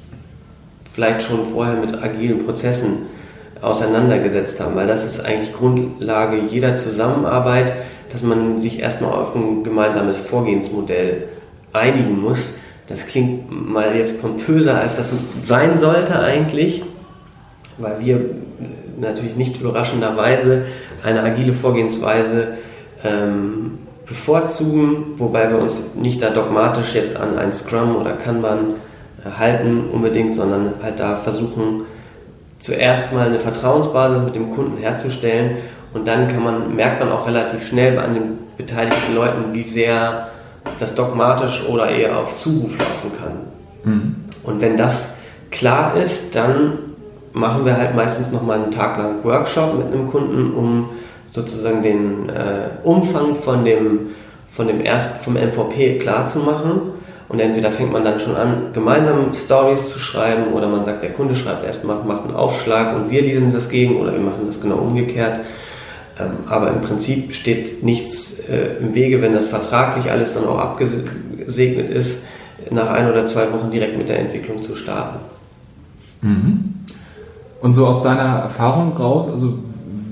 vielleicht 0.91 1.21
schon 1.21 1.47
vorher 1.53 1.75
mit 1.75 2.03
agilen 2.03 2.47
Prozessen 2.47 3.09
auseinandergesetzt 3.61 4.59
haben, 4.59 4.75
weil 4.75 4.87
das 4.87 5.05
ist 5.05 5.21
eigentlich 5.21 5.53
Grundlage 5.53 6.39
jeder 6.49 6.77
Zusammenarbeit, 6.77 7.75
dass 8.11 8.23
man 8.23 8.59
sich 8.59 8.81
erstmal 8.81 9.13
auf 9.13 9.37
ein 9.37 9.65
gemeinsames 9.65 10.17
Vorgehensmodell 10.17 11.25
einigen 11.75 12.19
muss 12.19 12.55
das 12.93 13.07
klingt 13.07 13.51
mal 13.51 13.97
jetzt 13.97 14.21
pompöser, 14.21 14.79
als 14.79 14.99
das 14.99 15.13
sein 15.47 15.79
sollte 15.79 16.19
eigentlich, 16.19 16.83
weil 17.79 18.01
wir 18.01 18.21
natürlich 19.01 19.35
nicht 19.35 19.59
überraschenderweise 19.59 20.67
eine 21.03 21.23
agile 21.23 21.55
Vorgehensweise 21.55 22.49
ähm, 23.03 23.79
bevorzugen, 24.07 25.15
wobei 25.17 25.51
wir 25.51 25.59
uns 25.59 25.95
nicht 25.95 26.21
da 26.21 26.29
dogmatisch 26.29 26.95
jetzt 26.95 27.17
an 27.17 27.39
ein 27.39 27.51
Scrum 27.53 27.97
oder 27.97 28.13
Kanban 28.13 28.75
äh, 29.25 29.31
halten 29.39 29.85
unbedingt, 29.91 30.35
sondern 30.35 30.75
halt 30.83 31.01
da 31.01 31.17
versuchen, 31.17 31.87
zuerst 32.59 33.11
mal 33.15 33.27
eine 33.27 33.39
Vertrauensbasis 33.39 34.23
mit 34.23 34.35
dem 34.35 34.55
Kunden 34.55 34.77
herzustellen. 34.77 35.57
Und 35.95 36.07
dann 36.07 36.29
kann 36.29 36.45
man, 36.45 36.77
merkt 36.77 37.01
man 37.01 37.11
auch 37.11 37.27
relativ 37.27 37.67
schnell 37.67 37.99
an 37.99 38.13
den 38.13 38.39
beteiligten 38.59 39.15
Leuten, 39.15 39.55
wie 39.55 39.63
sehr 39.63 40.29
das 40.79 40.95
dogmatisch 40.95 41.65
oder 41.69 41.91
eher 41.91 42.19
auf 42.19 42.37
Zuruf 42.37 42.79
laufen 42.79 43.13
kann. 43.19 43.93
Mhm. 43.93 44.15
Und 44.43 44.61
wenn 44.61 44.77
das 44.77 45.19
klar 45.51 45.97
ist, 45.97 46.35
dann 46.35 46.79
machen 47.33 47.65
wir 47.65 47.77
halt 47.77 47.95
meistens 47.95 48.31
nochmal 48.31 48.63
einen 48.63 48.71
Tag 48.71 48.99
lang 48.99 49.25
Workshop 49.25 49.79
mit 49.79 49.87
einem 49.87 50.07
Kunden, 50.07 50.53
um 50.55 50.91
sozusagen 51.31 51.83
den 51.83 52.29
äh, 52.29 52.85
Umfang 52.85 53.37
von 53.37 53.65
dem, 53.65 54.11
von 54.53 54.67
dem 54.67 54.85
erst, 54.85 55.25
vom 55.25 55.35
MVP 55.35 55.99
klar 55.99 56.27
zu 56.27 56.41
machen. 56.41 56.93
Und 57.29 57.41
entweder 57.41 57.73
fängt 57.73 57.93
man 57.93 58.05
dann 58.05 58.21
schon 58.21 58.37
an, 58.37 58.73
gemeinsam 58.75 59.33
Stories 59.33 59.89
zu 59.89 59.99
schreiben 59.99 60.53
oder 60.53 60.69
man 60.69 60.85
sagt, 60.85 61.03
der 61.03 61.13
Kunde 61.13 61.35
schreibt 61.35 61.65
erstmal, 61.65 61.97
macht 62.05 62.25
einen 62.25 62.37
Aufschlag 62.37 62.95
und 62.95 63.11
wir 63.11 63.23
lesen 63.23 63.51
das 63.51 63.71
gegen 63.71 63.99
oder 63.99 64.13
wir 64.13 64.21
machen 64.21 64.43
das 64.47 64.61
genau 64.61 64.77
umgekehrt. 64.77 65.41
Ähm, 66.19 66.31
aber 66.47 66.71
im 66.71 66.83
Prinzip 66.83 67.35
steht 67.35 67.83
nichts 67.83 68.41
äh, 68.49 68.77
im 68.81 68.95
Wege, 68.95 69.23
wenn 69.23 69.33
das 69.33 69.47
vertraglich 69.47 70.11
alles 70.11 70.35
dann 70.35 70.45
auch 70.45 70.59
abgesegnet 70.59 71.89
ist, 71.89 72.25
nach 72.71 72.91
ein 72.91 73.11
oder 73.11 73.27
zwei 73.27 73.53
Wochen 73.53 73.71
direkt 73.71 73.97
mit 73.97 74.09
der 74.09 74.21
Entwicklung 74.21 74.63
zu 74.63 74.77
starten. 74.77 75.19
Mhm. 76.21 76.75
Und 77.61 77.75
so 77.75 77.87
aus 77.87 78.03
deiner 78.03 78.41
Erfahrung 78.41 78.93
raus, 78.93 79.29
also 79.29 79.59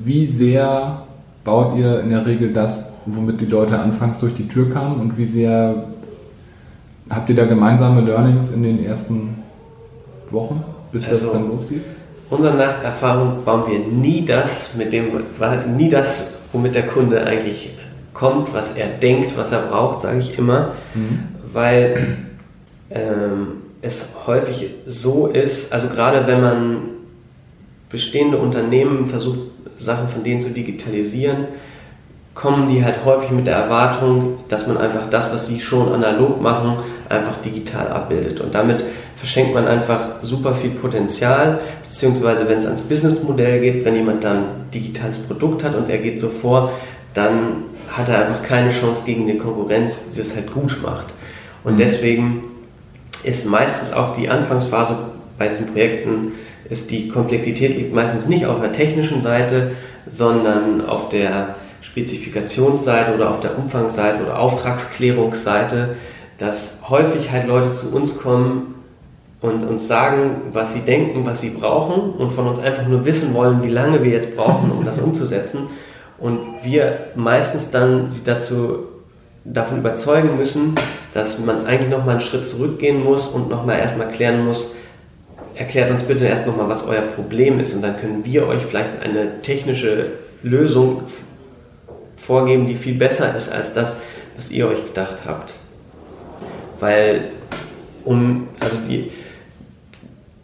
wie 0.04 0.26
sehr 0.26 1.02
baut 1.44 1.76
ihr 1.76 2.00
in 2.00 2.10
der 2.10 2.26
Regel 2.26 2.52
das, 2.52 2.92
womit 3.06 3.40
die 3.40 3.46
Leute 3.46 3.78
anfangs 3.78 4.18
durch 4.18 4.34
die 4.34 4.48
Tür 4.48 4.70
kamen 4.70 5.00
und 5.00 5.18
wie 5.18 5.26
sehr 5.26 5.84
habt 7.08 7.28
ihr 7.28 7.36
da 7.36 7.44
gemeinsame 7.44 8.00
Learnings 8.02 8.50
in 8.50 8.62
den 8.62 8.84
ersten 8.84 9.42
Wochen, 10.30 10.62
bis 10.92 11.04
also, 11.08 11.26
das 11.26 11.32
dann 11.32 11.48
losgeht? 11.48 11.82
Unserer 12.30 12.82
Erfahrung 12.84 13.44
bauen 13.44 13.64
wir 13.68 13.80
nie 13.80 14.24
das, 14.24 14.70
mit 14.76 14.92
dem, 14.92 15.08
nie 15.76 15.90
das, 15.90 16.28
womit 16.52 16.76
der 16.76 16.86
Kunde 16.86 17.24
eigentlich 17.24 17.70
kommt, 18.14 18.54
was 18.54 18.76
er 18.76 18.86
denkt, 18.86 19.36
was 19.36 19.50
er 19.50 19.62
braucht, 19.62 20.00
sage 20.00 20.20
ich 20.20 20.38
immer, 20.38 20.72
mhm. 20.94 21.24
weil 21.52 22.18
ähm, 22.90 23.48
es 23.82 24.06
häufig 24.26 24.70
so 24.86 25.26
ist, 25.26 25.72
also 25.72 25.88
gerade 25.88 26.26
wenn 26.26 26.40
man 26.40 26.76
bestehende 27.88 28.38
Unternehmen 28.38 29.06
versucht, 29.06 29.38
Sachen 29.78 30.08
von 30.08 30.22
denen 30.22 30.40
zu 30.40 30.50
digitalisieren, 30.50 31.46
kommen 32.34 32.68
die 32.68 32.84
halt 32.84 33.04
häufig 33.04 33.32
mit 33.32 33.46
der 33.46 33.56
Erwartung, 33.56 34.38
dass 34.48 34.66
man 34.66 34.76
einfach 34.76 35.08
das, 35.10 35.32
was 35.32 35.48
sie 35.48 35.60
schon 35.60 35.92
analog 35.92 36.40
machen, 36.40 36.76
einfach 37.08 37.38
digital 37.38 37.88
abbildet. 37.88 38.40
Und 38.40 38.54
damit 38.54 38.84
verschenkt 39.20 39.54
man 39.54 39.68
einfach 39.68 40.00
super 40.22 40.54
viel 40.54 40.70
Potenzial, 40.70 41.60
beziehungsweise 41.86 42.48
wenn 42.48 42.56
es 42.56 42.64
ans 42.64 42.80
Businessmodell 42.80 43.60
geht, 43.60 43.84
wenn 43.84 43.94
jemand 43.94 44.24
dann 44.24 44.44
digitales 44.72 45.18
Produkt 45.18 45.62
hat 45.62 45.76
und 45.76 45.90
er 45.90 45.98
geht 45.98 46.18
so 46.18 46.30
vor, 46.30 46.72
dann 47.12 47.64
hat 47.90 48.08
er 48.08 48.26
einfach 48.26 48.42
keine 48.42 48.70
Chance 48.70 49.02
gegen 49.04 49.26
die 49.26 49.36
Konkurrenz, 49.36 50.12
die 50.12 50.18
das 50.18 50.34
halt 50.34 50.52
gut 50.52 50.78
macht. 50.82 51.12
Und 51.64 51.74
mhm. 51.74 51.78
deswegen 51.78 52.44
ist 53.22 53.44
meistens 53.44 53.92
auch 53.92 54.16
die 54.16 54.30
Anfangsphase 54.30 54.96
bei 55.36 55.48
diesen 55.48 55.66
Projekten, 55.66 56.32
ist 56.70 56.90
die 56.90 57.08
Komplexität 57.08 57.76
liegt 57.76 57.92
meistens 57.92 58.26
nicht 58.26 58.46
auf 58.46 58.60
der 58.60 58.72
technischen 58.72 59.22
Seite, 59.22 59.72
sondern 60.08 60.86
auf 60.86 61.10
der 61.10 61.56
Spezifikationsseite 61.82 63.14
oder 63.14 63.30
auf 63.30 63.40
der 63.40 63.58
Umfangsseite 63.58 64.22
oder 64.22 64.38
Auftragsklärungsseite, 64.38 65.96
dass 66.38 66.88
häufig 66.88 67.30
halt 67.30 67.48
Leute 67.48 67.70
zu 67.72 67.92
uns 67.92 68.16
kommen 68.16 68.79
und 69.40 69.64
uns 69.64 69.88
sagen, 69.88 70.42
was 70.52 70.74
sie 70.74 70.80
denken, 70.80 71.24
was 71.24 71.40
sie 71.40 71.50
brauchen 71.50 72.12
und 72.12 72.30
von 72.30 72.46
uns 72.46 72.60
einfach 72.60 72.86
nur 72.86 73.04
wissen 73.06 73.32
wollen, 73.34 73.62
wie 73.62 73.70
lange 73.70 74.02
wir 74.02 74.10
jetzt 74.10 74.36
brauchen, 74.36 74.70
um 74.70 74.84
das 74.84 74.98
umzusetzen. 75.00 75.68
Und 76.18 76.40
wir 76.62 77.06
meistens 77.14 77.70
dann 77.70 78.06
sie 78.06 78.22
dazu 78.24 78.80
davon 79.44 79.78
überzeugen 79.78 80.36
müssen, 80.36 80.74
dass 81.14 81.38
man 81.38 81.66
eigentlich 81.66 81.90
nochmal 81.90 82.16
einen 82.16 82.20
Schritt 82.20 82.44
zurückgehen 82.44 83.02
muss 83.02 83.28
und 83.28 83.48
nochmal 83.48 83.78
erstmal 83.78 84.10
klären 84.10 84.44
muss, 84.44 84.74
erklärt 85.54 85.90
uns 85.90 86.02
bitte 86.02 86.26
erst 86.26 86.46
nochmal, 86.46 86.68
was 86.68 86.86
euer 86.86 87.02
Problem 87.02 87.58
ist 87.58 87.74
und 87.74 87.82
dann 87.82 87.98
können 87.98 88.24
wir 88.24 88.46
euch 88.46 88.62
vielleicht 88.64 89.00
eine 89.02 89.40
technische 89.40 90.12
Lösung 90.42 91.02
vorgeben, 92.16 92.66
die 92.66 92.76
viel 92.76 92.94
besser 92.94 93.34
ist 93.34 93.50
als 93.50 93.72
das, 93.72 94.02
was 94.36 94.50
ihr 94.50 94.68
euch 94.68 94.86
gedacht 94.86 95.18
habt. 95.26 95.54
Weil 96.78 97.24
um, 98.04 98.48
also 98.60 98.76
die, 98.88 99.10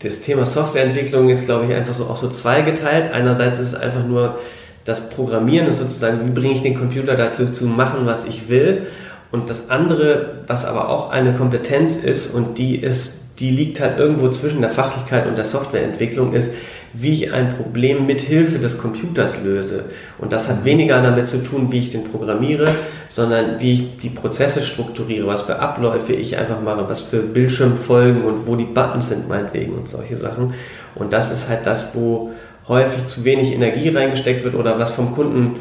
das 0.01 0.21
Thema 0.21 0.47
Softwareentwicklung 0.47 1.31
ist, 1.31 1.47
glaube 1.47 1.67
ich, 1.67 1.75
einfach 1.75 1.95
so 1.95 2.05
auch 2.05 2.19
so 2.19 2.29
zweigeteilt. 2.29 3.13
Einerseits 3.13 3.59
ist 3.59 3.69
es 3.69 3.75
einfach 3.75 4.05
nur 4.05 4.39
das 4.85 5.11
Programmieren, 5.11 5.69
ist 5.69 5.79
sozusagen, 5.79 6.27
wie 6.27 6.39
bringe 6.39 6.55
ich 6.55 6.63
den 6.63 6.79
Computer 6.79 7.17
dazu 7.17 7.51
zu 7.51 7.65
machen, 7.67 8.07
was 8.07 8.27
ich 8.27 8.49
will. 8.49 8.87
Und 9.33 9.51
das 9.51 9.71
andere, 9.71 10.43
was 10.47 10.65
aber 10.65 10.89
auch 10.89 11.11
eine 11.11 11.33
Kompetenz 11.35 11.97
ist 11.97 12.33
und 12.35 12.59
die 12.59 12.77
ist, 12.77 13.23
die 13.39 13.51
liegt 13.51 13.81
halt 13.81 13.99
irgendwo 13.99 14.29
zwischen 14.31 14.61
der 14.61 14.71
Fachlichkeit 14.71 15.27
und 15.27 15.37
der 15.37 15.45
Softwareentwicklung, 15.45 16.33
ist, 16.33 16.53
wie 16.99 17.13
ich 17.13 17.33
ein 17.33 17.51
Problem 17.51 18.07
mit 18.07 18.21
Hilfe 18.21 18.59
des 18.59 18.79
Computers 18.79 19.43
löse. 19.45 19.85
Und 20.19 20.33
das 20.33 20.49
hat 20.49 20.65
weniger 20.65 21.03
damit 21.03 21.27
zu 21.27 21.43
tun, 21.43 21.71
wie 21.71 21.79
ich 21.79 21.91
den 21.91 22.05
programmiere, 22.05 22.69
sondern 23.09 23.61
wie 23.61 23.75
ich 23.75 23.99
die 23.99 24.09
Prozesse 24.09 24.63
strukturiere, 24.63 25.27
was 25.27 25.43
für 25.43 25.59
Abläufe 25.59 26.15
ich 26.15 26.39
einfach 26.39 26.61
mache, 26.63 26.89
was 26.89 27.01
für 27.01 27.19
Bildschirmfolgen 27.19 28.25
und 28.25 28.47
wo 28.47 28.57
die 28.57 28.65
Buttons 28.65 29.11
sind 29.11 29.29
meinetwegen 29.29 29.75
und 29.75 29.89
solche 29.89 30.17
Sachen. 30.17 30.55
Und 30.95 31.13
das 31.13 31.31
ist 31.31 31.49
halt 31.49 31.67
das, 31.67 31.95
wo 31.95 32.31
häufig 32.67 33.07
zu 33.07 33.25
wenig 33.25 33.53
Energie 33.53 33.91
reingesteckt 33.91 34.43
wird 34.45 34.55
oder 34.55 34.79
was 34.79 34.93
vom 34.93 35.15
Kunden 35.15 35.57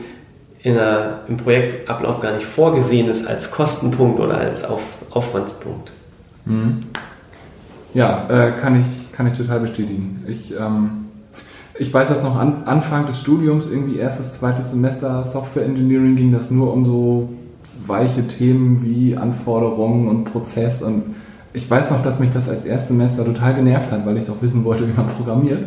in 0.64 0.78
einer, 0.78 1.20
im 1.28 1.38
Projektablauf 1.38 2.22
gar 2.22 2.34
nicht 2.34 2.46
vorgesehen 2.46 3.10
ist 3.10 3.28
als 3.28 3.52
Kostenpunkt 3.52 4.20
oder 4.20 4.38
als 4.38 4.64
Auf, 4.64 4.82
Aufwandspunkt. 5.12 5.92
Mhm. 6.46 6.86
Ja, 7.94 8.26
äh, 8.30 8.52
kann, 8.60 8.80
ich, 8.80 9.12
kann 9.12 9.28
ich 9.28 9.34
total 9.34 9.60
bestätigen. 9.60 10.24
Ich 10.28 10.52
ähm 10.52 11.05
ich 11.78 11.94
weiß 11.94 12.08
dass 12.08 12.24
noch, 12.24 12.36
an, 12.38 12.64
Anfang 12.66 13.06
des 13.06 13.20
Studiums, 13.20 13.68
irgendwie 13.70 13.98
erstes, 13.98 14.34
zweites 14.34 14.72
Semester 14.72 15.24
Software 15.24 15.66
Engineering, 15.66 16.16
ging 16.16 16.32
das 16.32 16.52
nur 16.52 16.72
um 16.72 16.86
so 16.86 17.30
weiche 17.86 18.28
Themen 18.28 18.84
wie 18.84 19.16
Anforderungen 19.18 20.08
und 20.08 20.24
Prozess. 20.26 20.82
Und 20.82 21.16
ich 21.54 21.70
weiß 21.70 21.92
noch, 21.92 22.02
dass 22.02 22.20
mich 22.20 22.32
das 22.32 22.50
als 22.50 22.66
Erstsemester 22.66 23.26
total 23.26 23.56
genervt 23.56 23.92
hat, 23.92 24.06
weil 24.06 24.18
ich 24.18 24.26
doch 24.26 24.42
wissen 24.42 24.64
wollte, 24.64 24.88
wie 24.88 24.94
man 24.96 25.08
programmiert. 25.08 25.66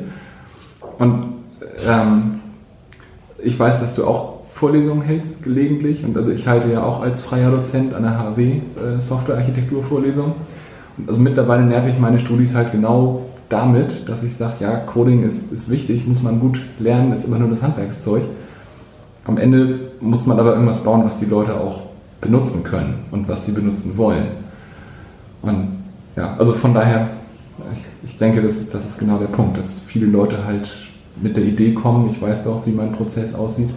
Und 0.98 1.34
ähm, 1.86 2.40
ich 3.42 3.58
weiß, 3.58 3.80
dass 3.80 3.94
du 3.94 4.06
auch 4.06 4.38
Vorlesungen 4.52 5.02
hältst 5.02 5.44
gelegentlich. 5.44 6.04
Und 6.04 6.16
also 6.16 6.32
ich 6.32 6.48
halte 6.48 6.72
ja 6.72 6.82
auch 6.82 7.02
als 7.02 7.20
freier 7.20 7.50
Dozent 7.50 7.94
an 7.94 8.02
der 8.02 8.18
HW 8.18 8.42
äh, 8.42 8.98
Softwarearchitektur 8.98 9.82
Vorlesungen. 9.82 10.32
also 11.06 11.20
mittlerweile 11.20 11.64
nerv 11.64 11.86
ich 11.86 11.98
meine 11.98 12.18
Studis 12.18 12.54
halt 12.54 12.72
genau 12.72 13.27
damit, 13.48 14.08
dass 14.08 14.22
ich 14.22 14.36
sage, 14.36 14.54
ja, 14.60 14.76
Coding 14.76 15.22
ist, 15.22 15.52
ist 15.52 15.70
wichtig, 15.70 16.06
muss 16.06 16.22
man 16.22 16.40
gut 16.40 16.60
lernen, 16.78 17.12
ist 17.12 17.24
immer 17.24 17.38
nur 17.38 17.48
das 17.50 17.62
Handwerkszeug. 17.62 18.22
Am 19.24 19.38
Ende 19.38 19.80
muss 20.00 20.26
man 20.26 20.38
aber 20.38 20.52
irgendwas 20.52 20.82
bauen, 20.82 21.04
was 21.04 21.18
die 21.18 21.26
Leute 21.26 21.58
auch 21.58 21.82
benutzen 22.20 22.62
können 22.62 23.06
und 23.10 23.28
was 23.28 23.46
sie 23.46 23.52
benutzen 23.52 23.96
wollen. 23.96 24.26
Und 25.42 25.78
ja, 26.16 26.34
also 26.38 26.52
von 26.52 26.74
daher, 26.74 27.08
ich, 27.74 28.10
ich 28.10 28.18
denke, 28.18 28.42
das 28.42 28.56
ist, 28.56 28.74
das 28.74 28.84
ist 28.84 28.98
genau 28.98 29.18
der 29.18 29.26
Punkt, 29.26 29.56
dass 29.56 29.78
viele 29.78 30.06
Leute 30.06 30.44
halt 30.44 30.70
mit 31.20 31.36
der 31.36 31.44
Idee 31.44 31.72
kommen, 31.72 32.08
ich 32.08 32.20
weiß 32.20 32.44
doch, 32.44 32.66
wie 32.66 32.72
mein 32.72 32.92
Prozess 32.92 33.34
aussieht. 33.34 33.70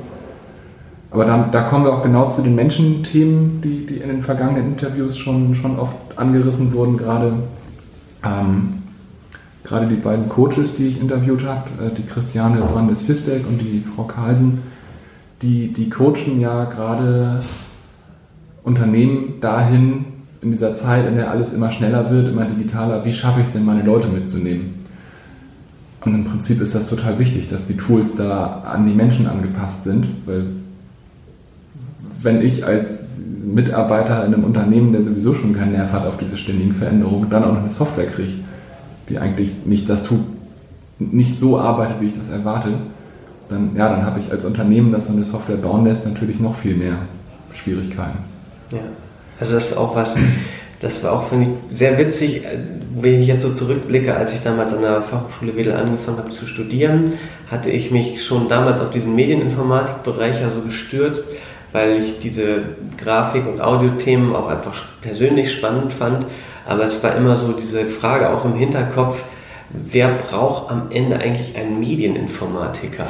Aber 1.11 1.25
da, 1.25 1.49
da 1.51 1.63
kommen 1.63 1.85
wir 1.85 1.93
auch 1.93 2.03
genau 2.03 2.29
zu 2.29 2.41
den 2.41 2.55
Menschenthemen, 2.55 3.61
die, 3.61 3.85
die 3.85 3.97
in 3.97 4.07
den 4.07 4.21
vergangenen 4.21 4.67
Interviews 4.67 5.17
schon, 5.17 5.55
schon 5.55 5.77
oft 5.77 5.95
angerissen 6.15 6.73
wurden, 6.73 6.97
gerade 6.97 7.33
ähm, 8.23 8.80
gerade 9.63 9.87
die 9.87 9.95
beiden 9.95 10.27
Coaches, 10.29 10.73
die 10.73 10.87
ich 10.87 11.01
interviewt 11.01 11.43
habe, 11.45 11.69
äh, 11.83 11.95
die 11.95 12.03
Christiane 12.03 12.57
Brandes-Fisbeck 12.61 13.45
und 13.47 13.59
die 13.59 13.83
Frau 13.95 14.03
Carlsen, 14.03 14.59
die, 15.41 15.73
die 15.73 15.89
coachen 15.89 16.39
ja 16.39 16.65
gerade 16.65 17.43
Unternehmen 18.63 19.39
dahin, 19.41 20.05
in 20.41 20.51
dieser 20.51 20.73
Zeit, 20.73 21.07
in 21.07 21.15
der 21.15 21.29
alles 21.29 21.53
immer 21.53 21.69
schneller 21.69 22.09
wird, 22.09 22.27
immer 22.27 22.45
digitaler, 22.45 23.05
wie 23.05 23.13
schaffe 23.13 23.41
ich 23.41 23.47
es 23.47 23.53
denn, 23.53 23.65
meine 23.65 23.83
Leute 23.83 24.07
mitzunehmen? 24.07 24.81
Und 26.03 26.15
im 26.15 26.23
Prinzip 26.23 26.59
ist 26.61 26.73
das 26.73 26.87
total 26.87 27.19
wichtig, 27.19 27.47
dass 27.47 27.67
die 27.67 27.77
Tools 27.77 28.15
da 28.15 28.63
an 28.65 28.87
die 28.87 28.93
Menschen 28.93 29.27
angepasst 29.27 29.83
sind, 29.83 30.07
weil 30.25 30.47
wenn 32.19 32.41
ich 32.41 32.65
als 32.65 32.99
Mitarbeiter 33.43 34.25
in 34.25 34.33
einem 34.33 34.43
Unternehmen, 34.43 34.93
der 34.93 35.03
sowieso 35.03 35.33
schon 35.35 35.53
keinen 35.53 35.73
Nerv 35.73 35.91
hat 35.93 36.05
auf 36.05 36.17
diese 36.17 36.37
ständigen 36.37 36.73
Veränderungen, 36.73 37.29
dann 37.29 37.43
auch 37.43 37.53
noch 37.53 37.61
eine 37.61 37.71
Software 37.71 38.07
kriege, 38.07 38.40
die 39.11 39.17
eigentlich 39.19 39.51
nicht 39.65 39.89
das 39.89 40.03
tut, 40.03 40.21
nicht 40.99 41.37
so 41.39 41.59
arbeitet, 41.59 41.97
wie 41.99 42.07
ich 42.07 42.17
das 42.17 42.29
erwarte, 42.29 42.69
dann, 43.49 43.75
ja, 43.75 43.89
dann 43.89 44.05
habe 44.05 44.19
ich 44.19 44.31
als 44.31 44.45
Unternehmen, 44.45 44.91
das 44.91 45.07
so 45.07 45.13
eine 45.13 45.25
Software 45.25 45.57
bauen 45.57 45.85
lässt, 45.85 46.05
natürlich 46.05 46.39
noch 46.39 46.55
viel 46.55 46.75
mehr 46.75 46.97
Schwierigkeiten. 47.53 48.19
Ja, 48.71 48.79
also 49.39 49.55
das 49.55 49.71
ist 49.71 49.77
auch 49.77 49.95
was, 49.95 50.15
das 50.79 51.03
war 51.03 51.13
auch, 51.13 51.27
finde 51.27 51.47
ich, 51.47 51.77
sehr 51.77 51.97
witzig, 51.97 52.43
wenn 52.95 53.21
ich 53.21 53.27
jetzt 53.27 53.41
so 53.41 53.51
zurückblicke, 53.51 54.15
als 54.15 54.33
ich 54.33 54.41
damals 54.41 54.73
an 54.73 54.81
der 54.81 55.01
Fachhochschule 55.01 55.55
Wedel 55.55 55.73
angefangen 55.73 56.17
habe 56.17 56.29
zu 56.29 56.47
studieren, 56.47 57.13
hatte 57.49 57.69
ich 57.69 57.91
mich 57.91 58.23
schon 58.23 58.47
damals 58.47 58.79
auf 58.79 58.91
diesen 58.91 59.15
Medieninformatikbereich 59.15 60.43
also 60.43 60.61
gestürzt, 60.61 61.29
weil 61.73 61.97
ich 61.97 62.19
diese 62.19 62.63
Grafik- 62.97 63.47
und 63.47 63.61
Audiothemen 63.61 64.35
auch 64.35 64.47
einfach 64.47 64.73
persönlich 65.01 65.51
spannend 65.51 65.93
fand. 65.93 66.25
Aber 66.65 66.83
es 66.83 67.01
war 67.03 67.15
immer 67.15 67.35
so 67.35 67.51
diese 67.53 67.85
Frage 67.85 68.29
auch 68.29 68.45
im 68.45 68.53
Hinterkopf, 68.53 69.23
wer 69.69 70.09
braucht 70.09 70.71
am 70.71 70.87
Ende 70.91 71.17
eigentlich 71.17 71.55
einen 71.55 71.79
Medieninformatiker? 71.79 73.07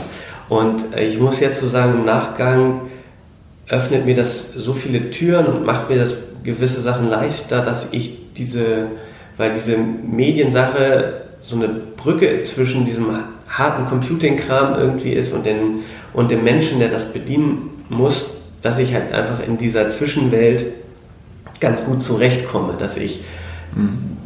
Und 0.50 0.96
äh, 0.96 1.06
ich 1.06 1.20
muss 1.20 1.40
jetzt 1.40 1.62
so 1.62 1.68
sagen, 1.68 1.94
im 2.00 2.06
Nachgang 2.06 2.82
öffnet 3.70 4.06
mir 4.06 4.16
das 4.16 4.54
so 4.54 4.74
viele 4.74 5.10
Türen 5.10 5.46
und 5.46 5.66
macht 5.66 5.90
mir 5.90 5.98
das 5.98 6.16
gewisse 6.44 6.82
Sachen 6.82 7.10
leichter, 7.10 7.62
dass 7.62 7.94
ich 7.94 8.34
diese, 8.36 8.88
weil 9.38 9.54
diese 9.54 9.78
Mediensache 9.78 11.22
so 11.42 11.56
eine 11.56 11.70
Brücke 11.70 12.44
zwischen 12.44 12.86
diesem 12.86 13.06
harten 13.48 13.86
Computing-Kram 13.86 14.78
irgendwie 14.78 15.14
ist 15.14 15.34
und, 15.34 15.46
den, 15.46 15.84
und 16.14 16.32
dem 16.32 16.44
Menschen, 16.44 16.80
der 16.80 16.90
das 16.90 17.14
bedienen 17.14 17.70
muss, 17.90 18.26
dass 18.62 18.78
ich 18.78 18.94
halt 18.94 19.14
einfach 19.14 19.46
in 19.46 19.58
dieser 19.58 19.90
Zwischenwelt 19.90 20.66
ganz 21.60 21.86
gut 21.86 22.04
zurechtkomme, 22.04 22.74
dass 22.78 22.98
ich, 22.98 23.24
mhm. 23.76 24.18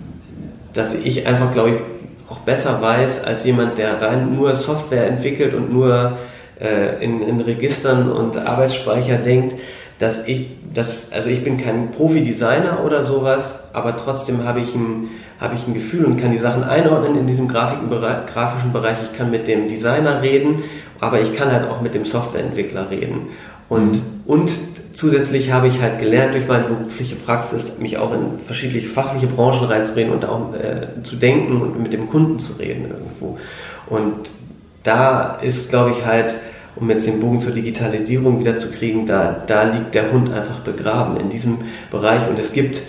dass 0.73 0.95
ich 0.95 1.27
einfach, 1.27 1.51
glaube 1.51 1.69
ich, 1.71 1.75
auch 2.29 2.39
besser 2.39 2.81
weiß 2.81 3.23
als 3.23 3.45
jemand, 3.45 3.77
der 3.77 4.01
rein 4.01 4.35
nur 4.35 4.55
Software 4.55 5.07
entwickelt 5.07 5.53
und 5.53 5.71
nur 5.71 6.17
äh, 6.59 7.03
in, 7.03 7.21
in 7.21 7.39
Registern 7.41 8.11
und 8.11 8.37
Arbeitsspeicher 8.37 9.17
denkt, 9.17 9.55
dass 9.99 10.27
ich, 10.27 10.47
das, 10.73 11.11
also 11.11 11.29
ich 11.29 11.43
bin 11.43 11.57
kein 11.57 11.91
Profi-Designer 11.91 12.83
oder 12.83 13.03
sowas, 13.03 13.69
aber 13.73 13.95
trotzdem 13.95 14.43
habe 14.43 14.59
ich, 14.59 14.75
ein, 14.75 15.09
habe 15.39 15.55
ich 15.55 15.67
ein 15.67 15.73
Gefühl 15.73 16.05
und 16.05 16.17
kann 16.17 16.31
die 16.31 16.37
Sachen 16.37 16.63
einordnen 16.63 17.17
in 17.17 17.27
diesem 17.27 17.47
grafischen 17.47 17.89
Bereich. 17.89 18.97
Ich 19.03 19.17
kann 19.17 19.31
mit 19.31 19.47
dem 19.47 19.67
Designer 19.67 20.21
reden, 20.21 20.63
aber 20.99 21.21
ich 21.21 21.35
kann 21.35 21.51
halt 21.51 21.69
auch 21.69 21.81
mit 21.81 21.93
dem 21.93 22.05
Softwareentwickler 22.05 22.89
reden. 22.89 23.27
Und, 23.69 23.93
mhm. 23.93 24.01
und 24.25 24.51
zusätzlich 24.95 25.51
habe 25.51 25.67
ich 25.67 25.81
halt 25.81 25.99
gelernt 25.99 26.33
durch 26.33 26.47
meine 26.47 26.65
berufliche 26.65 27.15
Praxis, 27.15 27.77
mich 27.79 27.97
auch 27.97 28.13
in 28.13 28.39
verschiedene 28.45 28.81
fachliche 28.87 29.27
Branchen 29.27 29.67
reinzureden 29.67 30.13
und 30.13 30.25
auch 30.25 30.53
äh, 30.53 31.03
zu 31.03 31.17
denken 31.17 31.61
und 31.61 31.83
mit 31.83 31.91
dem 31.91 32.09
Kunden 32.09 32.39
zu 32.39 32.53
reden 32.53 32.85
irgendwo. 32.85 33.37
Und 33.87 34.29
da 34.83 35.37
ist, 35.41 35.69
glaube 35.69 35.91
ich, 35.91 36.05
halt, 36.05 36.35
um 36.77 36.89
jetzt 36.89 37.05
den 37.05 37.19
Bogen 37.19 37.41
zur 37.41 37.53
Digitalisierung 37.53 38.39
wieder 38.39 38.55
zu 38.55 38.71
kriegen, 38.71 39.05
da, 39.05 39.43
da 39.45 39.63
liegt 39.63 39.95
der 39.95 40.11
Hund 40.13 40.31
einfach 40.31 40.59
begraben 40.59 41.17
in 41.17 41.29
diesem 41.29 41.57
Bereich. 41.91 42.27
Und 42.29 42.39
es 42.39 42.53
gibt, 42.53 42.79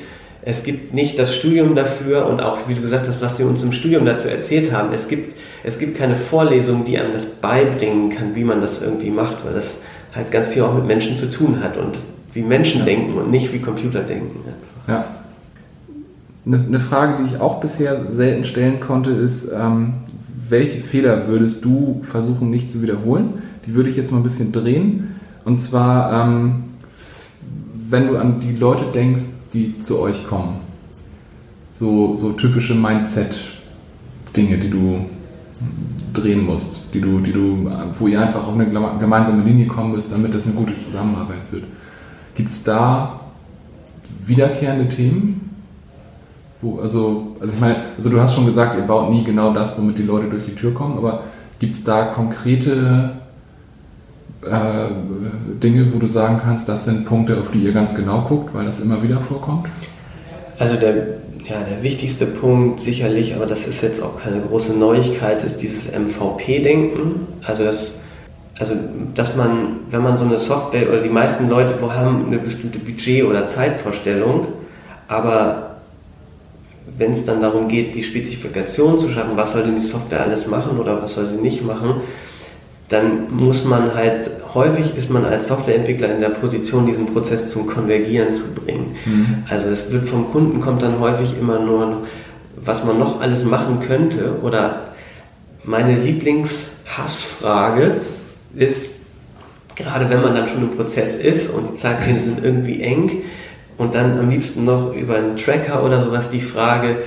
es 0.43 0.63
gibt 0.63 0.95
nicht 0.95 1.19
das 1.19 1.35
Studium 1.35 1.75
dafür 1.75 2.27
und 2.27 2.41
auch, 2.41 2.69
wie 2.69 2.75
du 2.75 2.83
gesagt 2.83 3.09
hast, 3.09 3.21
was 3.21 3.37
sie 3.37 3.43
uns 3.43 3.65
im 3.65 3.73
Studium 3.73 4.05
dazu 4.05 4.29
erzählt 4.29 4.71
haben, 4.71 4.93
es 4.95 5.09
gibt, 5.09 5.37
es 5.65 5.81
gibt 5.81 5.99
keine 5.99 6.15
Vorlesung, 6.15 6.85
die 6.85 6.99
einem 6.99 7.13
das 7.13 7.27
beibringen 7.27 8.11
kann, 8.11 8.37
wie 8.37 8.45
man 8.45 8.61
das 8.61 8.81
irgendwie 8.81 9.11
macht, 9.11 9.45
weil 9.45 9.55
das 9.55 9.79
halt 10.17 10.31
ganz 10.31 10.49
viel 10.49 10.63
auch 10.63 10.75
mit 10.75 10.87
Menschen 10.87 11.17
zu 11.17 11.31
tun 11.31 11.63
hat 11.63 11.77
und 11.77 11.99
wie 12.33 12.43
Menschen 12.43 12.81
ja. 12.81 12.87
denken 12.87 13.15
und 13.15 13.31
nicht 13.31 13.53
wie 13.53 13.61
Computer 13.61 14.01
denken. 14.01 14.41
Ja. 14.89 15.05
Eine 16.47 16.81
Frage, 16.81 17.23
die 17.23 17.35
ich 17.35 17.41
auch 17.41 17.61
bisher 17.61 18.09
selten 18.09 18.45
stellen 18.45 18.79
konnte, 18.79 19.11
ist, 19.11 19.51
ähm, 19.53 19.95
welche 20.49 20.79
Fehler 20.79 21.27
würdest 21.27 21.65
du 21.65 22.01
versuchen 22.03 22.51
nicht 22.51 22.71
zu 22.71 22.83
wiederholen? 22.83 23.43
Die 23.67 23.75
würde 23.75 23.91
ich 23.91 23.97
jetzt 23.97 24.13
mal 24.13 24.19
ein 24.19 24.23
bisschen 24.23 24.53
drehen. 24.53 25.17
Und 25.45 25.61
zwar, 25.61 26.25
ähm, 26.25 26.65
wenn 27.89 28.07
du 28.07 28.17
an 28.17 28.39
die 28.41 28.57
Leute 28.57 28.85
denkst, 28.95 29.23
die 29.53 29.79
zu 29.81 29.99
euch 29.99 30.27
kommen. 30.27 30.61
So, 31.73 32.17
so 32.17 32.33
typische 32.33 32.75
Mindset-Dinge, 32.75 34.59
die 34.59 34.71
du 34.71 35.05
drehen 36.15 36.45
musst, 36.45 36.86
die 36.97 37.03
du, 37.03 37.21
die 37.21 37.33
du, 37.33 37.71
wo 37.99 38.07
ihr 38.09 38.21
einfach 38.21 38.47
auf 38.47 38.55
eine 38.55 38.67
gemeinsame 38.99 39.43
Linie 39.43 39.67
kommen 39.67 39.93
müsst, 39.93 40.11
damit 40.11 40.35
das 40.35 40.45
eine 40.45 40.53
gute 40.53 40.79
Zusammenarbeit 40.79 41.41
wird. 41.51 41.65
Gibt 42.35 42.53
es 42.53 42.65
da 42.65 43.21
wiederkehrende 44.25 44.89
Themen? 44.89 45.51
Wo, 46.63 46.81
also, 46.81 47.37
also 47.39 47.53
ich 47.53 47.61
meine, 47.61 47.77
also 47.97 48.09
du 48.09 48.21
hast 48.21 48.35
schon 48.35 48.47
gesagt, 48.47 48.77
ihr 48.77 48.83
baut 48.83 49.11
nie 49.11 49.23
genau 49.25 49.53
das, 49.53 49.79
womit 49.79 49.99
die 49.99 50.03
Leute 50.03 50.29
durch 50.29 50.45
die 50.45 50.55
Tür 50.55 50.73
kommen, 50.73 50.97
aber 50.97 51.25
gibt 51.59 51.77
es 51.77 51.85
da 51.85 52.07
konkrete 52.07 53.11
äh, 54.43 55.59
Dinge, 55.63 55.93
wo 55.93 55.99
du 55.99 56.07
sagen 56.07 56.41
kannst, 56.43 56.69
das 56.69 56.87
sind 56.87 57.05
Punkte, 57.05 57.39
auf 57.39 57.51
die 57.51 57.59
ihr 57.59 57.73
ganz 57.73 57.95
genau 57.95 58.23
guckt, 58.23 58.55
weil 58.55 58.65
das 58.65 58.81
immer 58.81 59.03
wieder 59.03 59.19
vorkommt? 59.19 59.67
Also 60.59 60.77
der, 60.77 60.95
ja, 61.49 61.61
der 61.61 61.83
wichtigste 61.83 62.27
Punkt 62.27 62.81
sicherlich, 62.81 63.35
aber 63.35 63.47
das 63.47 63.67
ist 63.67 63.83
jetzt 63.83 64.03
auch 64.03 64.21
keine 64.21 64.41
große 64.41 64.73
Neuigkeit, 64.73 65.45
ist 65.45 65.59
dieses 65.59 65.93
MVP-Denken. 65.93 67.27
Also 67.45 67.65
das, 67.65 68.03
also 68.59 68.75
dass 69.15 69.37
man, 69.37 69.79
wenn 69.91 70.03
man 70.03 70.19
so 70.19 70.25
eine 70.25 70.39
Software 70.39 70.89
oder 70.89 71.01
die 71.01 71.09
meisten 71.09 71.49
Leute 71.49 71.75
haben 71.95 72.27
eine 72.27 72.39
bestimmte 72.39 72.79
Budget- 72.79 73.25
oder 73.25 73.47
Zeitvorstellung, 73.47 74.49
aber 75.07 75.77
wenn 76.99 77.13
es 77.13 77.25
dann 77.25 77.41
darum 77.41 77.69
geht, 77.69 77.95
die 77.95 78.03
Spezifikation 78.03 78.99
zu 78.99 79.09
schaffen, 79.09 79.37
was 79.37 79.53
soll 79.53 79.63
denn 79.63 79.75
die 79.75 79.81
Software 79.81 80.23
alles 80.23 80.47
machen 80.47 80.79
oder 80.79 81.01
was 81.03 81.15
soll 81.15 81.27
sie 81.27 81.37
nicht 81.37 81.65
machen, 81.65 82.01
dann 82.89 83.35
muss 83.35 83.65
man 83.65 83.95
halt, 83.95 84.31
häufig 84.55 84.97
ist 84.97 85.11
man 85.11 85.25
als 85.25 85.49
Softwareentwickler 85.49 86.15
in 86.15 86.21
der 86.21 86.29
Position, 86.29 86.87
diesen 86.87 87.13
Prozess 87.13 87.51
zum 87.51 87.67
Konvergieren 87.67 88.33
zu 88.33 88.55
bringen. 88.55 88.95
Mhm. 89.05 89.45
Also 89.49 89.69
es 89.69 89.91
wird 89.91 90.09
vom 90.09 90.31
Kunden 90.31 90.61
kommt 90.61 90.83
dann 90.83 91.01
häufig 91.01 91.37
immer 91.39 91.59
nur, 91.59 92.07
was 92.57 92.85
man 92.85 92.99
noch 92.99 93.21
alles 93.21 93.45
machen 93.45 93.81
könnte 93.81 94.39
oder 94.43 94.93
meine 95.65 95.99
Lieblingshassfrage 95.99 97.97
ist, 98.55 99.07
gerade 99.75 100.09
wenn 100.09 100.23
man 100.23 100.35
dann 100.35 100.47
schon 100.47 100.63
im 100.63 100.77
Prozess 100.77 101.17
ist 101.17 101.51
und 101.51 101.73
die 101.73 101.75
Zeitpläne 101.75 102.21
sind 102.21 102.45
irgendwie 102.45 102.83
eng, 102.83 103.23
und 103.79 103.95
dann 103.95 104.19
am 104.19 104.31
liebsten 104.31 104.65
noch 104.65 104.95
über 104.95 105.17
einen 105.17 105.37
Tracker 105.37 105.83
oder 105.83 106.01
sowas 106.01 106.31
die 106.31 106.41
Frage, 106.41 106.99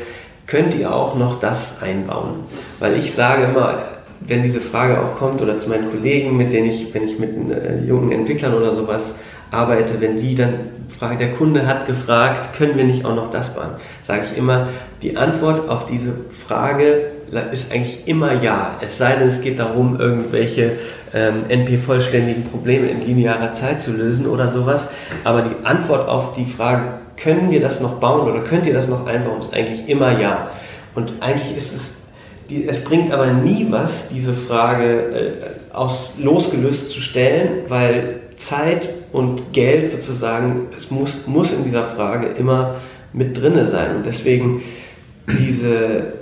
könnt 0.45 0.75
ihr 0.75 0.93
auch 0.93 1.15
noch 1.15 1.39
das 1.39 1.81
einbauen? 1.81 2.43
Weil 2.79 2.97
ich 2.97 3.13
sage 3.13 3.43
immer, 3.43 3.81
wenn 4.21 4.43
diese 4.43 4.59
Frage 4.59 4.99
auch 4.99 5.15
kommt 5.17 5.41
oder 5.41 5.57
zu 5.57 5.69
meinen 5.69 5.89
Kollegen, 5.89 6.37
mit 6.37 6.53
denen 6.53 6.69
ich, 6.69 6.93
wenn 6.93 7.07
ich 7.07 7.19
mit 7.19 7.31
äh, 7.51 7.83
jungen 7.85 8.11
Entwicklern 8.11 8.53
oder 8.53 8.73
sowas 8.73 9.15
arbeite, 9.51 9.99
wenn 9.99 10.17
die 10.17 10.35
dann 10.35 10.53
fragen, 10.97 11.17
der 11.17 11.31
Kunde 11.33 11.65
hat 11.65 11.87
gefragt, 11.87 12.57
können 12.57 12.77
wir 12.77 12.83
nicht 12.83 13.05
auch 13.05 13.15
noch 13.15 13.31
das 13.31 13.55
bauen? 13.55 13.71
Sage 14.05 14.23
ich 14.31 14.37
immer, 14.37 14.69
die 15.01 15.17
Antwort 15.17 15.69
auf 15.69 15.85
diese 15.85 16.13
Frage 16.31 17.11
ist 17.51 17.71
eigentlich 17.71 18.07
immer 18.07 18.33
ja. 18.33 18.75
Es 18.81 18.97
sei 18.97 19.15
denn, 19.15 19.27
es 19.27 19.41
geht 19.41 19.59
darum, 19.59 19.99
irgendwelche 19.99 20.73
ähm, 21.13 21.43
NP-vollständigen 21.47 22.45
Probleme 22.45 22.87
in 22.87 23.05
linearer 23.05 23.53
Zeit 23.53 23.81
zu 23.81 23.91
lösen 23.91 24.27
oder 24.27 24.49
sowas. 24.49 24.89
Aber 25.23 25.43
die 25.43 25.65
Antwort 25.65 26.09
auf 26.09 26.33
die 26.33 26.45
Frage, 26.45 26.81
können 27.17 27.51
wir 27.51 27.59
das 27.59 27.81
noch 27.81 27.99
bauen 27.99 28.29
oder 28.29 28.41
könnt 28.41 28.65
ihr 28.65 28.73
das 28.73 28.87
noch 28.87 29.05
einbauen, 29.05 29.41
ist 29.41 29.53
eigentlich 29.53 29.87
immer 29.89 30.19
ja. 30.19 30.49
Und 30.95 31.13
eigentlich 31.19 31.55
ist 31.55 31.75
es, 31.75 31.97
die, 32.49 32.67
es 32.67 32.83
bringt 32.83 33.11
aber 33.11 33.27
nie 33.27 33.67
was, 33.69 34.09
diese 34.09 34.33
Frage 34.33 34.85
äh, 35.71 35.75
aus, 35.75 36.13
losgelöst 36.19 36.91
zu 36.91 37.01
stellen, 37.01 37.63
weil 37.67 38.15
Zeit 38.37 38.89
und 39.11 39.53
Geld 39.53 39.91
sozusagen, 39.91 40.67
es 40.77 40.91
muss, 40.91 41.27
muss 41.27 41.51
in 41.51 41.63
dieser 41.63 41.85
Frage 41.85 42.27
immer 42.27 42.75
mit 43.13 43.39
drinne 43.39 43.65
sein. 43.65 43.97
Und 43.97 44.05
deswegen 44.05 44.61
diese 45.27 46.19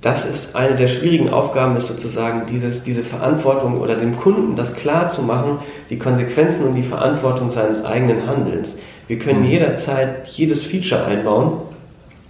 das 0.00 0.24
ist 0.24 0.56
eine 0.56 0.76
der 0.76 0.88
schwierigen 0.88 1.28
Aufgaben, 1.28 1.76
ist 1.76 1.88
sozusagen 1.88 2.46
dieses, 2.46 2.82
diese 2.82 3.02
Verantwortung 3.02 3.80
oder 3.80 3.96
dem 3.96 4.16
Kunden 4.16 4.56
das 4.56 4.74
klar 4.74 5.08
zu 5.08 5.22
machen, 5.22 5.58
die 5.90 5.98
Konsequenzen 5.98 6.66
und 6.66 6.74
die 6.74 6.82
Verantwortung 6.82 7.52
seines 7.52 7.84
eigenen 7.84 8.26
Handelns. 8.26 8.78
Wir 9.08 9.18
können 9.18 9.40
mhm. 9.40 9.50
jederzeit 9.50 10.26
jedes 10.28 10.62
Feature 10.62 11.04
einbauen, 11.04 11.60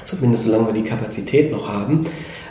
zumindest 0.05 0.45
solange 0.45 0.67
wir 0.67 0.75
die 0.75 0.89
Kapazität 0.89 1.53
noch 1.53 1.69
haben, 1.69 2.07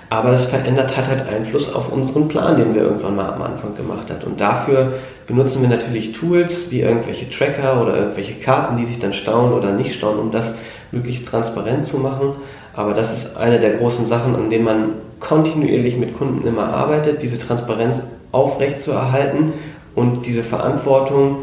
aber 0.10 0.32
das 0.32 0.46
verändert 0.46 0.98
hat 0.98 1.08
halt 1.08 1.28
Einfluss 1.30 1.74
auf 1.74 1.92
unseren 1.92 2.28
Plan, 2.28 2.58
den 2.58 2.74
wir 2.74 2.82
irgendwann 2.82 3.16
mal 3.16 3.32
am 3.32 3.42
Anfang 3.44 3.76
gemacht 3.76 4.10
haben. 4.10 4.24
Und 4.24 4.42
dafür 4.42 4.94
benutzen 5.28 5.62
wir 5.62 5.70
natürlich 5.70 6.14
Tools 6.14 6.72
wie 6.72 6.82
irgendwelche 6.82 7.30
Tracker 7.30 7.80
oder 7.80 7.96
irgendwelche 7.96 8.34
Karten, 8.40 8.78
die 8.78 8.86
sich 8.86 8.98
dann 8.98 9.14
stauen 9.14 9.54
oder 9.54 9.72
nicht 9.74 9.94
stauen, 9.94 10.18
um 10.18 10.32
das 10.32 10.56
möglichst 10.92 11.28
transparent 11.28 11.86
zu 11.86 12.00
machen. 12.00 12.34
Aber 12.74 12.96
das 12.96 13.14
ist 13.16 13.38
eine 13.38 13.60
der 13.60 13.74
großen 13.74 14.08
Sachen, 14.08 14.36
an 14.36 14.50
denen 14.50 14.66
man 14.66 14.90
kontinuierlich 15.20 15.98
mit 15.98 16.18
Kunden 16.18 16.48
immer 16.48 16.74
arbeitet, 16.74 17.22
diese 17.22 17.38
Transparenz 17.38 18.04
aufrechtzuerhalten 18.32 19.54
und 19.94 20.26
diese 20.26 20.44
Verantwortung 20.44 21.38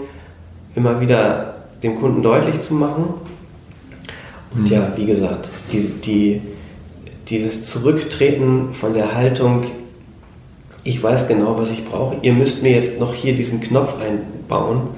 immer 0.75 1.01
wieder 1.01 1.55
dem 1.83 2.01
Kunden 2.01 2.23
deutlich 2.23 2.61
zu 2.61 2.75
machen. 2.75 3.15
Und 4.57 4.65
mhm. 4.65 4.73
ja, 4.73 4.93
wie 4.97 5.07
gesagt, 5.07 5.49
die, 5.73 5.81
die, 6.05 6.41
dieses 7.29 7.67
Zurücktreten 7.67 8.73
von 8.73 8.95
der 8.95 9.15
Haltung, 9.15 9.65
ich 10.85 11.03
weiß 11.03 11.29
genau, 11.29 11.59
was 11.59 11.71
ich 11.71 11.85
brauche, 11.85 12.17
ihr 12.23 12.33
müsst 12.33 12.63
mir 12.63 12.73
jetzt 12.73 13.01
noch 13.01 13.15
hier 13.15 13.35
diesen 13.35 13.61
Knopf 13.61 13.95
einbauen, 14.01 14.89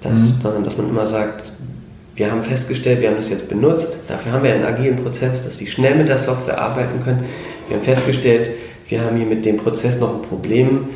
das, 0.00 0.20
mhm. 0.20 0.34
sondern 0.42 0.64
dass 0.64 0.76
man 0.76 0.88
immer 0.88 1.06
sagt, 1.06 1.52
wir 2.14 2.30
haben 2.30 2.42
festgestellt, 2.42 3.00
wir 3.00 3.08
haben 3.08 3.16
das 3.16 3.30
jetzt 3.30 3.48
benutzt, 3.48 4.00
dafür 4.08 4.32
haben 4.32 4.44
wir 4.44 4.52
einen 4.52 4.64
agilen 4.64 4.96
Prozess, 4.96 5.44
dass 5.44 5.56
sie 5.56 5.66
schnell 5.66 5.94
mit 5.94 6.08
der 6.08 6.18
Software 6.18 6.60
arbeiten 6.60 7.02
können. 7.02 7.24
Wir 7.68 7.78
haben 7.78 7.84
festgestellt, 7.84 8.50
wir 8.88 9.02
haben 9.02 9.16
hier 9.16 9.26
mit 9.26 9.46
dem 9.46 9.56
Prozess 9.56 9.98
noch 9.98 10.14
ein 10.14 10.22
Problem, 10.22 10.90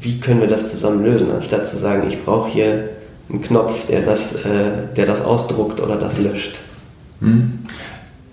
wie 0.00 0.18
können 0.18 0.40
wir 0.40 0.48
das 0.48 0.70
zusammen 0.70 1.04
lösen, 1.04 1.30
anstatt 1.30 1.66
zu 1.66 1.76
sagen, 1.76 2.08
ich 2.08 2.24
brauche 2.24 2.50
hier 2.50 2.88
einen 3.28 3.42
Knopf, 3.42 3.86
der 3.86 4.00
das, 4.00 4.36
äh, 4.36 4.94
der 4.96 5.06
das 5.06 5.20
ausdruckt 5.20 5.80
oder 5.80 5.96
das 5.96 6.18
löscht. 6.18 6.58
Hm. 7.22 7.58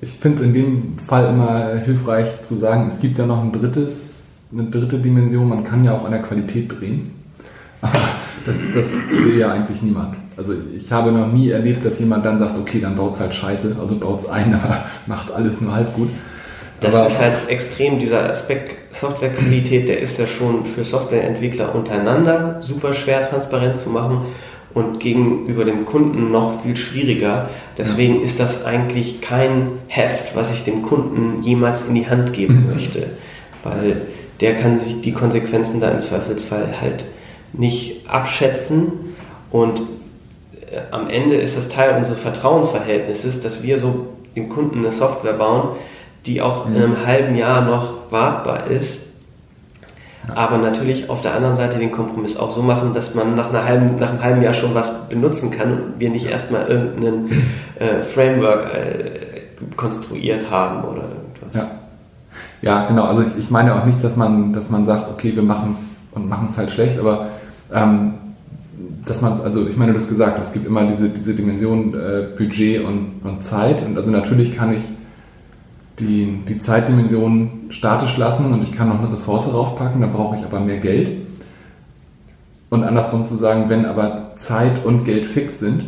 Ich 0.01 0.11
finde 0.11 0.39
es 0.39 0.47
in 0.47 0.53
dem 0.53 0.97
Fall 1.05 1.29
immer 1.29 1.75
hilfreich 1.83 2.41
zu 2.41 2.55
sagen, 2.55 2.87
es 2.87 2.99
gibt 2.99 3.19
ja 3.19 3.25
noch 3.25 3.41
ein 3.41 3.51
drittes, 3.51 4.43
eine 4.51 4.63
dritte 4.63 4.97
Dimension, 4.97 5.49
man 5.49 5.63
kann 5.63 5.83
ja 5.83 5.93
auch 5.93 6.05
an 6.05 6.11
der 6.11 6.21
Qualität 6.21 6.71
drehen. 6.79 7.11
Aber 7.81 7.99
das, 8.45 8.55
das 8.73 8.93
will 9.23 9.37
ja 9.37 9.51
eigentlich 9.51 9.81
niemand. 9.81 10.15
Also 10.37 10.53
ich 10.75 10.91
habe 10.91 11.11
noch 11.11 11.31
nie 11.31 11.49
erlebt, 11.49 11.83
dass 11.83 11.99
jemand 11.99 12.25
dann 12.25 12.37
sagt, 12.37 12.57
okay, 12.57 12.79
dann 12.79 12.95
baut 12.95 13.11
es 13.11 13.19
halt 13.19 13.33
scheiße, 13.33 13.75
also 13.79 13.97
baut 13.97 14.19
es 14.19 14.29
ein, 14.29 14.53
aber 14.63 14.85
macht 15.05 15.31
alles 15.31 15.59
nur 15.59 15.73
halb 15.73 15.93
gut. 15.93 16.09
Das 16.79 16.95
aber 16.95 17.07
ist 17.07 17.19
halt 17.19 17.49
extrem, 17.49 17.99
dieser 17.99 18.29
Aspekt 18.29 18.95
Softwarequalität, 18.95 19.89
der 19.89 19.99
ist 19.99 20.17
ja 20.17 20.25
schon 20.25 20.65
für 20.65 20.85
Softwareentwickler 20.85 21.75
untereinander 21.75 22.57
super 22.61 22.93
schwer 22.93 23.29
transparent 23.29 23.77
zu 23.77 23.89
machen 23.89 24.21
und 24.73 24.99
gegenüber 24.99 25.65
dem 25.65 25.85
Kunden 25.85 26.31
noch 26.31 26.61
viel 26.63 26.77
schwieriger. 26.77 27.49
Deswegen 27.77 28.17
ja. 28.17 28.21
ist 28.21 28.39
das 28.39 28.65
eigentlich 28.65 29.21
kein 29.21 29.71
Heft, 29.87 30.35
was 30.35 30.53
ich 30.53 30.63
dem 30.63 30.83
Kunden 30.83 31.41
jemals 31.41 31.87
in 31.87 31.95
die 31.95 32.09
Hand 32.09 32.33
geben 32.33 32.65
mhm. 32.67 32.73
möchte, 32.73 33.07
weil 33.63 34.01
der 34.41 34.55
kann 34.55 34.77
sich 34.79 35.01
die 35.01 35.11
Konsequenzen 35.11 35.81
da 35.81 35.89
im 35.91 36.01
Zweifelsfall 36.01 36.79
halt 36.79 37.03
nicht 37.51 38.09
abschätzen 38.09 39.15
und 39.51 39.81
äh, 40.71 40.81
am 40.91 41.09
Ende 41.09 41.35
ist 41.35 41.57
es 41.57 41.69
Teil 41.69 41.97
unseres 41.97 42.19
Vertrauensverhältnisses, 42.19 43.41
dass 43.41 43.63
wir 43.63 43.79
so 43.79 44.07
dem 44.35 44.49
Kunden 44.49 44.79
eine 44.79 44.91
Software 44.91 45.33
bauen, 45.33 45.69
die 46.25 46.41
auch 46.41 46.67
mhm. 46.67 46.75
in 46.75 46.83
einem 46.83 47.05
halben 47.05 47.35
Jahr 47.35 47.65
noch 47.65 48.11
wartbar 48.11 48.67
ist. 48.67 49.08
Aber 50.35 50.57
natürlich 50.57 51.09
auf 51.09 51.21
der 51.21 51.35
anderen 51.35 51.55
Seite 51.55 51.77
den 51.77 51.91
Kompromiss 51.91 52.37
auch 52.37 52.49
so 52.49 52.61
machen, 52.61 52.93
dass 52.93 53.15
man 53.15 53.35
nach, 53.35 53.49
einer 53.49 53.65
halben, 53.65 53.97
nach 53.97 54.09
einem 54.09 54.23
halben 54.23 54.41
Jahr 54.41 54.53
schon 54.53 54.73
was 54.75 55.07
benutzen 55.09 55.51
kann 55.51 55.73
und 55.73 55.99
wir 55.99 56.09
nicht 56.09 56.29
erstmal 56.29 56.67
irgendein 56.67 57.29
äh, 57.79 58.03
Framework 58.03 58.73
äh, 58.73 59.75
konstruiert 59.75 60.49
haben 60.49 60.83
oder 60.83 61.03
irgendwas. 61.03 61.53
Ja, 61.53 61.67
ja 62.61 62.87
genau. 62.87 63.05
Also 63.05 63.21
ich, 63.21 63.37
ich 63.37 63.49
meine 63.49 63.75
auch 63.75 63.85
nicht, 63.85 64.03
dass 64.03 64.15
man, 64.15 64.53
dass 64.53 64.69
man 64.69 64.85
sagt, 64.85 65.09
okay, 65.09 65.35
wir 65.35 65.43
machen 65.43 65.71
es 65.71 65.89
und 66.11 66.27
machen 66.27 66.47
es 66.49 66.57
halt 66.57 66.71
schlecht, 66.71 66.99
aber 66.99 67.27
ähm, 67.73 68.13
dass 69.05 69.21
man, 69.21 69.41
also 69.41 69.67
ich 69.67 69.77
meine, 69.77 69.91
du 69.91 69.97
hast 69.97 70.09
gesagt, 70.09 70.39
es 70.39 70.53
gibt 70.53 70.67
immer 70.67 70.83
diese, 70.85 71.09
diese 71.09 71.33
Dimension 71.33 71.93
äh, 71.93 72.27
Budget 72.37 72.83
und, 72.83 73.21
und 73.23 73.43
Zeit. 73.43 73.83
Und 73.85 73.97
also 73.97 74.11
natürlich 74.11 74.55
kann 74.55 74.75
ich 74.75 74.83
die, 75.99 76.43
die 76.47 76.59
Zeitdimension 76.59 77.67
statisch 77.69 78.17
lassen 78.17 78.51
und 78.51 78.63
ich 78.63 78.71
kann 78.71 78.89
noch 78.89 78.99
eine 78.99 79.11
Ressource 79.11 79.49
draufpacken, 79.49 80.01
da 80.01 80.07
brauche 80.07 80.35
ich 80.35 80.43
aber 80.43 80.59
mehr 80.59 80.77
Geld. 80.77 81.27
Und 82.69 82.83
andersrum 82.83 83.25
zu 83.25 83.35
sagen, 83.35 83.65
wenn 83.67 83.85
aber 83.85 84.31
Zeit 84.35 84.85
und 84.85 85.03
Geld 85.03 85.25
fix 85.25 85.59
sind, 85.59 85.83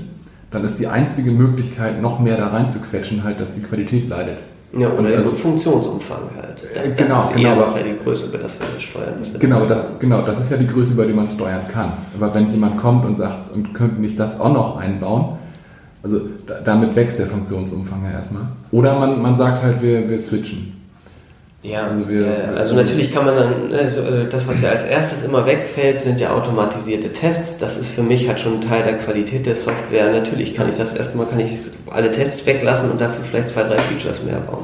dann 0.50 0.64
ist 0.64 0.80
die 0.80 0.88
einzige 0.88 1.32
Möglichkeit, 1.32 2.02
noch 2.02 2.20
mehr 2.20 2.38
da 2.38 2.48
reinzuquetschen, 2.48 3.24
halt, 3.24 3.40
dass 3.40 3.52
die 3.52 3.62
Qualität 3.62 4.10
leidet. 4.10 4.38
Ja, 4.78 4.88
oder 4.90 5.00
und 5.00 5.16
also, 5.16 5.32
Funktionsumfang 5.32 6.30
halt. 6.42 6.68
Das, 6.74 6.84
das 6.84 6.96
genau, 6.96 7.22
ist 7.22 7.36
genau. 7.36 7.76
eher 7.76 7.84
die 7.84 8.04
Größe, 8.04 8.28
über 8.28 8.38
das 8.38 8.58
wir 8.58 8.68
das 8.74 8.84
steuern. 8.84 9.14
Das 9.20 9.40
genau, 9.40 9.66
das, 9.66 9.84
genau, 10.00 10.22
das 10.22 10.40
ist 10.40 10.52
ja 10.52 10.58
die 10.58 10.68
Größe, 10.68 10.94
über 10.94 11.06
die 11.06 11.14
man 11.14 11.28
steuern 11.28 11.68
kann. 11.72 11.94
Aber 12.18 12.34
wenn 12.34 12.50
jemand 12.52 12.78
kommt 12.78 13.06
und 13.06 13.16
sagt, 13.16 13.54
und 13.54 13.74
könnte 13.74 14.00
nicht 14.00 14.18
das 14.18 14.40
auch 14.40 14.54
noch 14.54 14.78
einbauen, 14.78 15.38
also 16.04 16.22
da, 16.46 16.56
damit 16.64 16.96
wächst 16.96 17.20
der 17.20 17.28
Funktionsumfang 17.28 18.04
ja 18.06 18.12
erstmal. 18.12 18.44
Oder 18.72 18.98
man, 18.98 19.22
man 19.22 19.36
sagt 19.36 19.62
halt, 19.62 19.82
wir, 19.82 20.10
wir 20.10 20.20
switchen. 20.20 20.82
Ja, 21.64 21.88
also, 21.88 22.10
wir, 22.10 22.22
ja, 22.22 22.54
also 22.58 22.74
natürlich 22.74 23.14
kann 23.14 23.24
man 23.24 23.36
dann, 23.36 23.72
also 23.72 24.02
das, 24.28 24.48
was 24.48 24.64
ja 24.64 24.72
als 24.72 24.84
erstes 24.84 25.24
immer 25.24 25.46
wegfällt, 25.46 26.02
sind 26.02 26.20
ja 26.20 26.32
automatisierte 26.32 27.14
Tests. 27.14 27.60
Das 27.60 27.78
ist 27.78 27.92
für 27.92 28.02
mich 28.02 28.28
halt 28.28 28.40
schon 28.40 28.56
ein 28.56 28.62
Teil 28.62 28.82
der 28.82 28.94
Qualität 28.94 29.46
der 29.46 29.56
Software. 29.56 30.12
Natürlich 30.12 30.56
kann 30.56 30.70
ich 30.70 30.76
das 30.78 30.96
erstmal, 30.96 31.28
kann 31.28 31.40
ich 31.40 31.52
alle 31.92 32.12
Tests 32.12 32.48
weglassen 32.48 32.90
und 32.90 33.00
dafür 33.00 33.24
vielleicht 33.30 33.50
zwei, 33.50 33.62
drei 33.64 33.78
Features 33.78 34.24
mehr 34.24 34.40
bauen. 34.40 34.64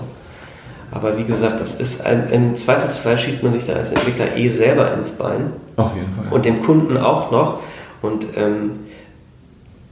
Aber 0.90 1.16
wie 1.20 1.26
gesagt, 1.26 1.62
das 1.62 1.80
ist 1.80 2.04
ein, 2.04 2.32
im 2.32 2.58
Zweifelsfall 2.58 3.16
schießt 3.16 3.44
man 3.44 3.54
sich 3.54 3.68
da 3.68 3.74
als 3.74 3.92
Entwickler 3.92 4.36
eh 4.36 4.50
selber 4.50 4.92
ins 4.96 5.12
Bein. 5.12 5.52
Auf 5.76 5.94
jeden 5.94 6.12
Fall. 6.16 6.34
Und 6.34 6.46
dem 6.46 6.64
Kunden 6.64 6.98
auch 6.98 7.30
noch. 7.30 7.60
Und 8.02 8.26
ähm, 8.36 8.72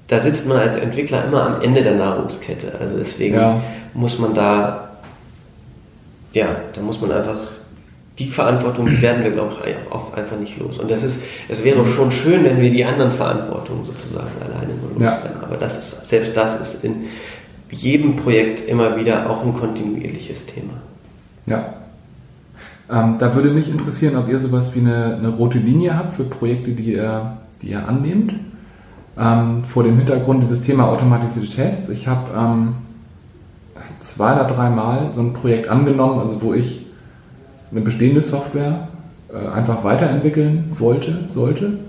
da 0.08 0.20
sitzt 0.20 0.48
man 0.48 0.58
als 0.58 0.78
Entwickler 0.78 1.26
immer 1.26 1.46
am 1.46 1.62
Ende 1.62 1.84
der 1.84 1.96
Nahrungskette. 1.96 2.74
Also 2.80 2.98
deswegen 2.98 3.36
ja. 3.36 3.62
muss 3.94 4.20
man 4.20 4.34
da 4.34 4.86
ja, 6.36 6.48
da 6.74 6.82
muss 6.82 7.02
man 7.02 7.12
einfach 7.12 7.38
die 8.20 8.30
Verantwortung, 8.30 8.86
die 8.86 9.02
werden 9.02 9.24
wir, 9.24 9.32
glaube 9.32 9.56
ich, 9.66 9.92
auch 9.92 10.14
einfach 10.14 10.38
nicht 10.38 10.60
los. 10.60 10.78
Und 10.78 10.92
das 10.92 11.04
ist, 11.04 11.22
es 11.50 11.64
wäre 11.64 11.82
mhm. 11.82 11.88
schon 11.88 12.12
schön, 12.12 12.44
wenn 12.44 12.62
wir 12.62 12.70
die 12.70 12.86
anderen 12.86 13.12
Verantwortungen 13.12 13.84
sozusagen 13.86 14.32
alleine 14.42 14.74
nur 14.80 14.92
loswerden. 14.92 15.38
Ja. 15.42 15.48
Aber 15.48 15.58
das 15.58 15.80
ist, 15.80 16.08
selbst 16.08 16.38
das 16.38 16.62
ist 16.62 16.84
in 16.84 17.06
jedem 17.72 18.16
Projekt 18.16 18.68
immer 18.70 18.98
wieder 18.98 19.30
auch 19.30 19.44
ein 19.44 19.54
kontinuierliches 19.54 20.46
Thema. 20.46 20.74
Ja. 21.46 21.74
Ähm, 22.90 23.16
da 23.18 23.34
würde 23.34 23.50
mich 23.50 23.70
interessieren, 23.70 24.16
ob 24.16 24.30
ihr 24.30 24.40
sowas 24.40 24.76
wie 24.76 24.80
eine, 24.80 25.16
eine, 25.16 25.30
rote 25.30 25.58
Linie 25.58 25.98
habt 25.98 26.16
für 26.16 26.24
Projekte, 26.24 26.72
die 26.72 26.94
ihr, 26.94 27.38
die 27.62 27.70
ihr 27.70 27.88
annehmt. 27.88 28.34
Ähm, 29.18 29.64
vor 29.64 29.84
dem 29.84 29.98
Hintergrund 29.98 30.44
dieses 30.44 30.62
Thema 30.62 30.90
automatisierte 30.90 31.50
Tests. 31.50 31.90
Ich 31.90 32.08
habe 32.08 32.30
ähm, 32.38 32.76
zwei 34.02 34.34
oder 34.34 34.46
dreimal 34.46 35.14
so 35.14 35.22
ein 35.22 35.34
Projekt 35.34 35.70
angenommen, 35.70 36.20
also 36.20 36.42
wo 36.42 36.54
ich 36.54 36.86
eine 37.72 37.82
bestehende 37.82 38.22
Software 38.22 38.88
äh, 39.34 39.56
einfach 39.56 39.84
weiterentwickeln 39.84 40.72
wollte, 40.78 41.20
sollte. 41.28 41.80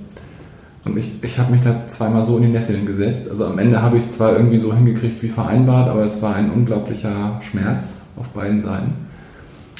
Und 0.84 0.96
ich, 0.96 1.10
ich 1.22 1.38
habe 1.38 1.50
mich 1.50 1.62
da 1.62 1.74
zweimal 1.88 2.24
so 2.24 2.36
in 2.36 2.44
die 2.44 2.48
Nesseln 2.48 2.86
gesetzt. 2.86 3.28
Also 3.28 3.46
am 3.46 3.58
Ende 3.58 3.82
habe 3.82 3.98
ich 3.98 4.04
es 4.04 4.12
zwar 4.12 4.32
irgendwie 4.32 4.58
so 4.58 4.72
hingekriegt 4.72 5.20
wie 5.22 5.28
vereinbart, 5.28 5.88
aber 5.88 6.04
es 6.04 6.22
war 6.22 6.36
ein 6.36 6.50
unglaublicher 6.50 7.40
Schmerz 7.50 8.02
auf 8.16 8.28
beiden 8.28 8.62
Seiten. 8.62 8.92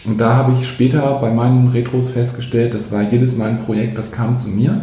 Und 0.05 0.21
da 0.21 0.35
habe 0.35 0.53
ich 0.53 0.69
später 0.69 1.19
bei 1.21 1.31
meinen 1.31 1.69
Retros 1.69 2.11
festgestellt, 2.11 2.75
das 2.75 2.93
war 2.93 3.03
jedes 3.03 3.37
Mal 3.37 3.51
ein 3.51 3.59
Projekt, 3.61 3.99
das 3.99 4.13
kam 4.13 4.39
zu 4.39 4.49
mir. 4.49 4.81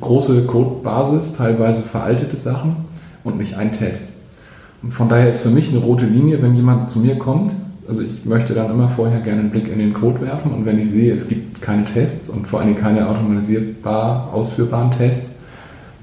Große 0.00 0.44
Codebasis, 0.46 1.34
teilweise 1.34 1.82
veraltete 1.82 2.36
Sachen 2.36 2.76
und 3.24 3.38
nicht 3.38 3.56
ein 3.56 3.72
Test. 3.72 4.12
Und 4.82 4.92
von 4.92 5.08
daher 5.08 5.28
ist 5.28 5.40
für 5.40 5.50
mich 5.50 5.70
eine 5.70 5.78
rote 5.78 6.06
Linie, 6.06 6.40
wenn 6.42 6.54
jemand 6.54 6.90
zu 6.90 7.00
mir 7.00 7.16
kommt. 7.18 7.50
Also 7.88 8.02
ich 8.02 8.24
möchte 8.24 8.54
dann 8.54 8.70
immer 8.70 8.88
vorher 8.88 9.20
gerne 9.20 9.40
einen 9.40 9.50
Blick 9.50 9.68
in 9.68 9.78
den 9.78 9.94
Code 9.94 10.20
werfen 10.20 10.52
und 10.52 10.66
wenn 10.66 10.78
ich 10.78 10.90
sehe, 10.90 11.12
es 11.14 11.26
gibt 11.26 11.62
keine 11.62 11.84
Tests 11.84 12.28
und 12.28 12.46
vor 12.46 12.60
allem 12.60 12.76
keine 12.76 13.08
automatisierbar 13.08 14.30
ausführbaren 14.32 14.90
Tests, 14.90 15.36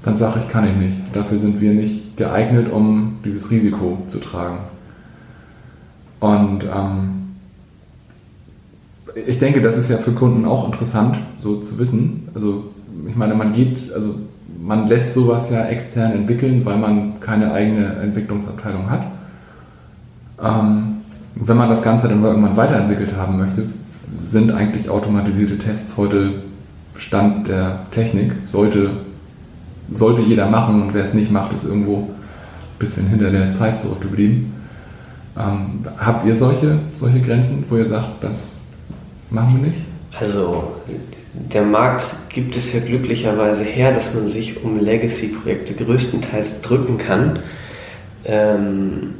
dann 0.02 0.16
sage 0.16 0.40
ich, 0.40 0.48
kann 0.48 0.68
ich 0.68 0.76
nicht. 0.76 0.96
Dafür 1.12 1.38
sind 1.38 1.60
wir 1.60 1.72
nicht 1.72 2.16
geeignet, 2.16 2.70
um 2.72 3.18
dieses 3.24 3.50
Risiko 3.50 3.98
zu 4.08 4.18
tragen. 4.18 4.58
Und 6.20 6.64
ähm, 6.64 7.16
ich 9.26 9.38
denke, 9.38 9.62
das 9.62 9.76
ist 9.76 9.88
ja 9.88 9.96
für 9.96 10.12
Kunden 10.12 10.44
auch 10.44 10.66
interessant, 10.66 11.18
so 11.40 11.60
zu 11.60 11.78
wissen. 11.78 12.28
Also 12.34 12.64
ich 13.08 13.16
meine, 13.16 13.34
man 13.34 13.52
geht, 13.52 13.92
also 13.92 14.14
man 14.60 14.88
lässt 14.88 15.14
sowas 15.14 15.50
ja 15.50 15.66
extern 15.66 16.12
entwickeln, 16.12 16.64
weil 16.64 16.78
man 16.78 17.20
keine 17.20 17.52
eigene 17.52 17.96
Entwicklungsabteilung 17.96 18.90
hat. 18.90 19.06
Ähm, 20.42 20.96
wenn 21.34 21.56
man 21.56 21.68
das 21.68 21.82
Ganze 21.82 22.08
dann 22.08 22.24
irgendwann 22.24 22.56
weiterentwickelt 22.56 23.14
haben 23.16 23.38
möchte, 23.38 23.64
sind 24.22 24.52
eigentlich 24.52 24.88
automatisierte 24.88 25.58
Tests 25.58 25.96
heute 25.96 26.34
Stand 26.96 27.48
der 27.48 27.80
Technik. 27.90 28.32
Sollte, 28.46 28.90
sollte 29.90 30.22
jeder 30.22 30.48
machen 30.48 30.82
und 30.82 30.94
wer 30.94 31.04
es 31.04 31.14
nicht 31.14 31.30
macht, 31.30 31.52
ist 31.52 31.64
irgendwo 31.64 31.98
ein 31.98 32.78
bisschen 32.78 33.06
hinter 33.08 33.30
der 33.30 33.52
Zeit 33.52 33.78
zurückgeblieben. 33.78 34.52
Ähm, 35.38 35.84
habt 35.98 36.26
ihr 36.26 36.34
solche, 36.34 36.78
solche 36.94 37.20
Grenzen, 37.20 37.64
wo 37.68 37.76
ihr 37.76 37.84
sagt, 37.84 38.22
das 38.22 38.62
machen 39.30 39.60
wir 39.60 39.68
nicht? 39.68 39.80
Also 40.18 40.72
der 41.36 41.62
Markt 41.62 42.30
gibt 42.30 42.56
es 42.56 42.72
ja 42.72 42.80
glücklicherweise 42.80 43.62
her, 43.62 43.92
dass 43.92 44.14
man 44.14 44.26
sich 44.26 44.64
um 44.64 44.80
Legacy-Projekte 44.80 45.74
größtenteils 45.74 46.62
drücken 46.62 46.96
kann. 46.96 47.40
Ähm, 48.24 49.14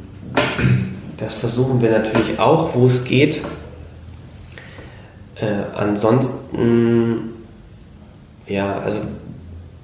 das 1.18 1.34
versuchen 1.34 1.82
wir 1.82 1.90
natürlich 1.90 2.38
auch, 2.38 2.74
wo 2.74 2.86
es 2.86 3.04
geht. 3.04 3.42
Äh, 5.36 5.76
ansonsten, 5.76 7.34
ja, 8.46 8.80
also 8.80 8.98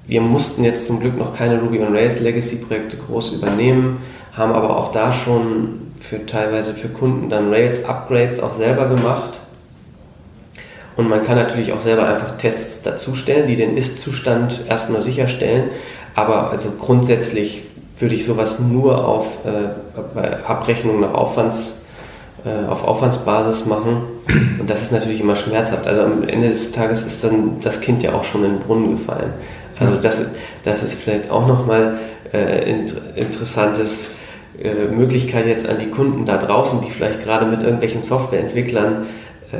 wir 0.07 0.21
mussten 0.21 0.63
jetzt 0.63 0.87
zum 0.87 0.99
Glück 0.99 1.17
noch 1.17 1.35
keine 1.35 1.61
Ruby 1.61 1.81
on 1.81 1.95
Rails 1.95 2.19
Legacy-Projekte 2.19 2.97
groß 2.97 3.33
übernehmen, 3.33 3.99
haben 4.33 4.51
aber 4.51 4.77
auch 4.77 4.91
da 4.91 5.13
schon 5.13 5.91
für 5.99 6.25
teilweise 6.25 6.73
für 6.73 6.89
Kunden 6.89 7.29
dann 7.29 7.53
Rails-Upgrades 7.53 8.39
auch 8.39 8.53
selber 8.53 8.89
gemacht 8.89 9.39
und 10.95 11.09
man 11.09 11.23
kann 11.23 11.37
natürlich 11.37 11.73
auch 11.73 11.81
selber 11.81 12.07
einfach 12.07 12.37
Tests 12.37 12.83
dazustellen, 12.83 13.47
die 13.47 13.55
den 13.55 13.75
Ist-Zustand 13.75 14.61
erstmal 14.69 15.01
sicherstellen. 15.01 15.69
Aber 16.15 16.51
also 16.51 16.69
grundsätzlich 16.79 17.63
würde 17.99 18.15
ich 18.15 18.25
sowas 18.25 18.59
nur 18.59 19.07
auf 19.07 19.25
äh, 19.45 20.47
Abrechnung 20.47 20.99
nach 21.01 21.13
Aufwands, 21.13 21.85
äh, 22.45 22.69
auf 22.69 22.87
Aufwandsbasis 22.87 23.65
machen. 23.65 24.03
Und 24.59 24.69
das 24.69 24.83
ist 24.83 24.91
natürlich 24.91 25.21
immer 25.21 25.35
schmerzhaft. 25.35 25.87
Also 25.87 26.03
am 26.03 26.27
Ende 26.27 26.49
des 26.49 26.71
Tages 26.71 27.03
ist 27.03 27.23
dann 27.23 27.59
das 27.61 27.81
Kind 27.81 28.03
ja 28.03 28.13
auch 28.13 28.23
schon 28.23 28.43
in 28.45 28.51
den 28.51 28.59
Brunnen 28.59 28.97
gefallen. 28.97 29.33
Also 29.79 29.95
das, 29.97 30.21
das 30.63 30.83
ist 30.83 30.93
vielleicht 30.93 31.31
auch 31.31 31.47
nochmal 31.47 31.97
äh, 32.31 32.69
int 32.69 32.93
interessantes 33.15 34.15
äh, 34.61 34.85
Möglichkeit 34.85 35.47
jetzt 35.47 35.67
an 35.67 35.79
die 35.79 35.89
Kunden 35.89 36.25
da 36.25 36.37
draußen, 36.37 36.81
die 36.81 36.91
vielleicht 36.91 37.23
gerade 37.23 37.47
mit 37.47 37.63
irgendwelchen 37.63 38.03
Softwareentwicklern 38.03 39.07
äh, 39.51 39.57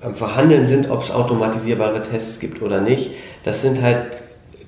am 0.00 0.14
Verhandeln 0.14 0.66
sind, 0.66 0.90
ob 0.90 1.02
es 1.02 1.10
automatisierbare 1.10 2.02
Tests 2.02 2.40
gibt 2.40 2.62
oder 2.62 2.80
nicht. 2.80 3.10
Das 3.44 3.62
sind 3.62 3.82
halt 3.82 4.06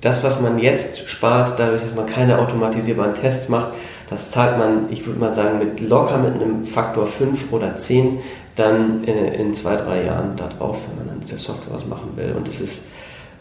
das, 0.01 0.23
was 0.23 0.41
man 0.41 0.59
jetzt 0.59 1.09
spart, 1.09 1.59
dadurch, 1.59 1.81
dass 1.81 1.95
man 1.95 2.05
keine 2.05 2.39
automatisierbaren 2.39 3.13
Tests 3.13 3.49
macht, 3.49 3.73
das 4.09 4.31
zahlt 4.31 4.57
man, 4.57 4.87
ich 4.89 5.05
würde 5.05 5.19
mal 5.19 5.31
sagen, 5.31 5.59
mit 5.59 5.79
locker 5.79 6.17
mit 6.17 6.33
einem 6.33 6.65
Faktor 6.65 7.07
5 7.07 7.53
oder 7.53 7.77
10 7.77 8.19
dann 8.55 9.05
in, 9.05 9.15
in 9.15 9.53
zwei, 9.53 9.77
drei 9.77 10.03
Jahren 10.03 10.35
da 10.35 10.49
drauf, 10.49 10.77
wenn 10.89 11.05
man 11.05 11.15
an 11.15 11.21
der 11.25 11.37
Software 11.37 11.75
was 11.75 11.85
machen 11.85 12.11
will. 12.17 12.33
Und 12.35 12.47
es 12.49 12.59
ist 12.59 12.81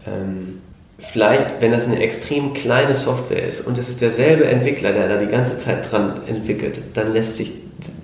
ähm, 0.06 0.60
vielleicht, 1.00 1.60
wenn 1.60 1.72
das 1.72 1.86
eine 1.86 1.98
extrem 1.98 2.52
kleine 2.54 2.94
Software 2.94 3.44
ist 3.44 3.66
und 3.66 3.78
es 3.78 3.88
ist 3.88 4.00
derselbe 4.00 4.44
Entwickler, 4.44 4.92
der 4.92 5.08
da 5.08 5.16
die 5.16 5.26
ganze 5.26 5.58
Zeit 5.58 5.90
dran 5.90 6.20
entwickelt, 6.28 6.80
dann 6.94 7.12
lässt 7.12 7.36
sich 7.36 7.52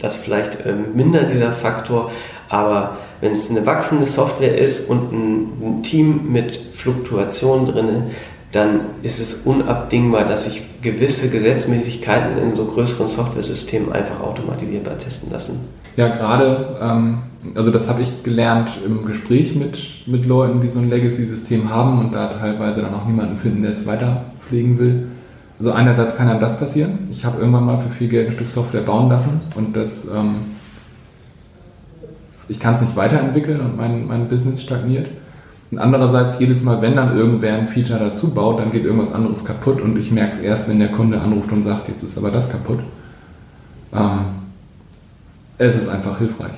das 0.00 0.16
vielleicht 0.16 0.66
ähm, 0.66 0.96
mindern, 0.96 1.30
dieser 1.32 1.52
Faktor. 1.52 2.10
Aber 2.48 2.96
wenn 3.20 3.32
es 3.32 3.50
eine 3.50 3.64
wachsende 3.66 4.06
Software 4.06 4.56
ist 4.56 4.88
und 4.90 5.12
ein, 5.12 5.48
ein 5.62 5.82
Team 5.82 6.32
mit 6.32 6.56
Fluktuation 6.74 7.66
drin, 7.66 8.04
dann 8.52 8.80
ist 9.02 9.18
es 9.18 9.46
unabdingbar, 9.46 10.24
dass 10.24 10.44
sich 10.44 10.62
gewisse 10.82 11.28
Gesetzmäßigkeiten 11.28 12.38
in 12.38 12.56
so 12.56 12.64
größeren 12.64 13.08
Software-Systemen 13.08 13.92
einfach 13.92 14.20
automatisierbar 14.20 14.98
testen 14.98 15.30
lassen. 15.30 15.60
Ja, 15.96 16.08
gerade, 16.08 16.78
ähm, 16.80 17.18
also 17.54 17.70
das 17.70 17.88
habe 17.88 18.02
ich 18.02 18.22
gelernt 18.22 18.70
im 18.84 19.04
Gespräch 19.04 19.54
mit, 19.54 20.06
mit 20.06 20.26
Leuten, 20.26 20.60
die 20.60 20.68
so 20.68 20.78
ein 20.78 20.88
Legacy-System 20.88 21.70
haben 21.70 21.98
und 21.98 22.14
da 22.14 22.28
teilweise 22.28 22.82
dann 22.82 22.94
auch 22.94 23.06
niemanden 23.06 23.36
finden, 23.36 23.62
der 23.62 23.72
es 23.72 23.86
weiter 23.86 24.26
pflegen 24.46 24.78
will. 24.78 25.08
Also 25.58 25.72
einerseits 25.72 26.16
kann 26.16 26.28
einem 26.28 26.40
das 26.40 26.58
passieren. 26.58 26.98
Ich 27.10 27.24
habe 27.24 27.38
irgendwann 27.38 27.64
mal 27.64 27.78
für 27.78 27.88
viel 27.88 28.08
Geld 28.08 28.28
ein 28.28 28.34
Stück 28.34 28.50
Software 28.50 28.82
bauen 28.82 29.08
lassen 29.08 29.40
und 29.54 29.74
das, 29.74 30.04
ähm, 30.04 30.36
ich 32.48 32.60
kann 32.60 32.74
es 32.74 32.80
nicht 32.80 32.96
weiterentwickeln 32.96 33.60
und 33.60 33.76
mein, 33.76 34.06
mein 34.06 34.28
Business 34.28 34.62
stagniert. 34.62 35.08
Und 35.70 35.78
andererseits, 35.78 36.38
jedes 36.38 36.62
Mal, 36.62 36.80
wenn 36.80 36.94
dann 36.94 37.16
irgendwer 37.16 37.54
ein 37.54 37.66
Feature 37.66 37.98
dazu 37.98 38.32
baut, 38.32 38.60
dann 38.60 38.70
geht 38.70 38.84
irgendwas 38.84 39.12
anderes 39.12 39.44
kaputt 39.44 39.80
und 39.80 39.98
ich 39.98 40.12
merke 40.12 40.32
es 40.32 40.38
erst, 40.38 40.68
wenn 40.68 40.78
der 40.78 40.88
Kunde 40.88 41.20
anruft 41.20 41.50
und 41.50 41.64
sagt, 41.64 41.88
jetzt 41.88 42.04
ist 42.04 42.16
aber 42.16 42.30
das 42.30 42.48
kaputt. 42.48 42.78
Ähm, 43.92 44.26
es 45.58 45.74
ist 45.74 45.88
einfach 45.88 46.18
hilfreich. 46.18 46.52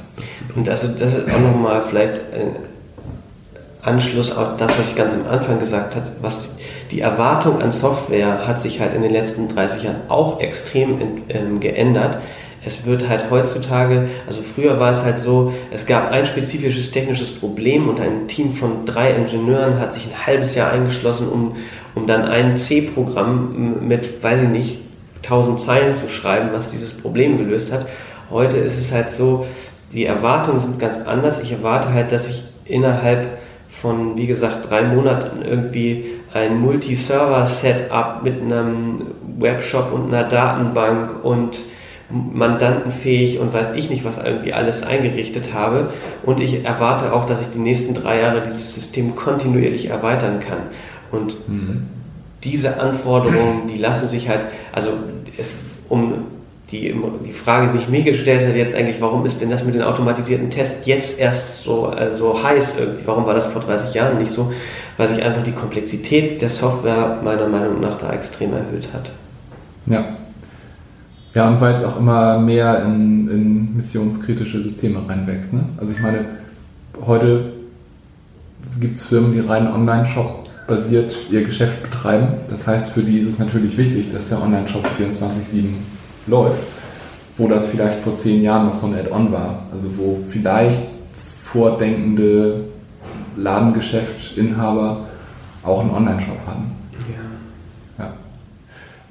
Und 0.55 0.69
also 0.69 0.89
das 0.89 1.15
ist 1.15 1.33
auch 1.33 1.41
nochmal 1.41 1.83
vielleicht 1.89 2.21
ein 2.35 2.57
Anschluss 3.81 4.37
auf 4.37 4.57
das, 4.57 4.77
was 4.79 4.89
ich 4.89 4.97
ganz 4.97 5.15
am 5.15 5.27
Anfang 5.27 5.59
gesagt 5.61 5.97
habe, 5.97 6.07
was 6.21 6.57
die 6.91 7.01
Erwartung 7.01 7.63
an 7.63 7.71
Software 7.71 8.47
hat 8.47 8.61
sich 8.61 8.81
halt 8.81 8.95
in 8.95 9.03
den 9.03 9.13
letzten 9.13 9.49
30 9.49 9.85
Jahren 9.85 10.01
auch 10.09 10.41
extrem 10.41 10.99
ähm, 11.29 11.61
geändert 11.61 12.19
es 12.69 12.85
wird 12.85 13.09
halt 13.09 13.31
heutzutage, 13.31 14.09
also 14.27 14.43
früher 14.43 14.79
war 14.79 14.93
es 14.93 15.03
halt 15.03 15.17
so, 15.17 15.55
es 15.73 15.87
gab 15.87 16.11
ein 16.13 16.27
spezifisches 16.27 16.91
technisches 16.91 17.31
Problem 17.31 17.89
und 17.89 17.99
ein 17.99 18.29
Team 18.29 18.53
von 18.53 18.85
drei 18.85 19.13
Ingenieuren 19.13 19.81
hat 19.81 19.95
sich 19.95 20.07
ein 20.07 20.27
halbes 20.27 20.55
Jahr 20.55 20.71
eingeschlossen, 20.71 21.29
um, 21.29 21.57
um 21.95 22.07
dann 22.07 22.27
ein 22.27 22.59
C-Programm 22.59 23.89
mit, 23.89 24.23
weiß 24.23 24.43
ich 24.43 24.49
nicht, 24.49 24.79
1000 25.25 25.61
Zeilen 25.61 25.95
zu 25.95 26.09
schreiben, 26.09 26.51
was 26.53 26.71
dieses 26.71 26.93
Problem 26.93 27.39
gelöst 27.39 27.73
hat. 27.73 27.87
Heute 28.31 28.59
ist 28.59 28.79
es 28.79 28.93
halt 28.93 29.09
so, 29.09 29.47
die 29.93 30.05
Erwartungen 30.05 30.61
sind 30.61 30.79
ganz 30.79 30.99
anders. 31.07 31.43
Ich 31.43 31.53
erwarte 31.53 31.93
halt, 31.95 32.13
dass 32.13 32.29
ich 32.29 32.43
innerhalb 32.67 33.39
von, 33.69 34.19
wie 34.19 34.27
gesagt, 34.27 34.69
drei 34.69 34.83
Monaten 34.83 35.43
irgendwie 35.43 36.05
ein 36.35 36.61
Multi-Server-Setup 36.61 38.23
mit 38.23 38.43
einem 38.43 39.07
Webshop 39.39 39.93
und 39.93 40.13
einer 40.13 40.29
Datenbank 40.29 41.25
und 41.25 41.59
mandantenfähig 42.11 43.39
und 43.39 43.53
weiß 43.53 43.75
ich 43.75 43.91
nicht, 43.91 44.05
was 44.05 44.17
irgendwie 44.19 44.55
alles 44.55 44.83
eingerichtet 44.83 45.53
habe. 45.53 45.93
Und 46.25 46.41
ich 46.41 46.65
erwarte 46.65 47.13
auch, 47.13 47.27
dass 47.27 47.41
ich 47.41 47.49
die 47.53 47.59
nächsten 47.59 47.95
drei 47.95 48.21
Jahre 48.21 48.43
dieses 48.43 48.75
System 48.75 49.15
kontinuierlich 49.15 49.91
erweitern 49.91 50.41
kann. 50.41 50.59
Und 51.11 51.49
mhm. 51.49 51.87
diese 52.45 52.81
Anforderungen, 52.81 53.69
die 53.73 53.79
lassen 53.79 54.09
sich 54.09 54.29
halt, 54.29 54.41
also 54.73 54.91
es, 55.37 55.55
um 55.89 56.27
die, 56.71 56.95
die 57.27 57.33
Frage, 57.33 57.71
die 57.73 57.79
sich 57.79 57.89
mir 57.89 58.03
gestellt 58.03 58.47
hat, 58.47 58.57
jetzt 58.57 58.75
eigentlich, 58.75 59.01
warum 59.01 59.25
ist 59.27 59.41
denn 59.41 59.51
das 59.51 59.65
mit 59.65 59.75
den 59.75 59.83
automatisierten 59.83 60.51
Tests 60.51 60.87
jetzt 60.87 61.19
erst 61.19 61.63
so, 61.63 61.93
äh, 61.93 62.15
so 62.15 62.43
heiß 62.43 62.75
irgendwie? 62.79 63.07
Warum 63.07 63.27
war 63.27 63.35
das 63.35 63.47
vor 63.47 63.63
30 63.63 63.95
Jahren 63.95 64.19
nicht 64.19 64.31
so? 64.31 64.53
Weil 64.97 65.09
sich 65.09 65.23
einfach 65.23 65.43
die 65.43 65.53
Komplexität 65.53 66.41
der 66.41 66.51
Software 66.51 67.19
meiner 67.23 67.49
Meinung 67.49 67.81
nach 67.81 67.99
da 67.99 68.13
extrem 68.13 68.53
erhöht 68.53 68.89
hat. 68.93 69.11
Ja, 69.87 70.18
ja, 71.35 71.49
und 71.49 71.61
weil 71.61 71.75
es 71.75 71.85
auch 71.85 71.99
immer 71.99 72.39
mehr 72.39 72.83
in, 72.85 73.29
in 73.29 73.77
missionskritische 73.77 74.63
Systeme 74.63 75.01
reinwächst. 75.07 75.53
Ne? 75.53 75.61
Also 75.77 75.93
ich 75.93 76.01
meine, 76.01 76.25
heute 77.07 77.53
gibt 78.81 78.97
es 78.97 79.05
Firmen, 79.05 79.33
die 79.33 79.41
rein 79.41 79.71
Online-Shop 79.73 80.47
basiert 80.67 81.17
ihr 81.31 81.45
Geschäft 81.45 81.83
betreiben. 81.83 82.29
Das 82.49 82.67
heißt, 82.67 82.91
für 82.91 83.03
die 83.03 83.19
ist 83.19 83.29
es 83.29 83.39
natürlich 83.39 83.77
wichtig, 83.77 84.13
dass 84.13 84.29
der 84.29 84.43
Online-Shop 84.43 84.85
24-7 84.99 85.65
läuft, 86.27 86.63
wo 87.37 87.49
das 87.49 87.67
vielleicht 87.67 88.01
vor 88.01 88.15
zehn 88.15 88.43
Jahren 88.43 88.67
noch 88.67 88.75
so 88.75 88.87
ein 88.87 88.95
Add-on 88.95 89.33
war. 89.33 89.65
Also 89.73 89.89
wo 89.97 90.19
vielleicht 90.29 90.81
vordenkende 91.43 92.65
Ladengeschäftinhaber 93.37 95.07
auch 95.63 95.81
einen 95.81 95.91
Online-Shop 95.91 96.39
hatten. 96.47 96.73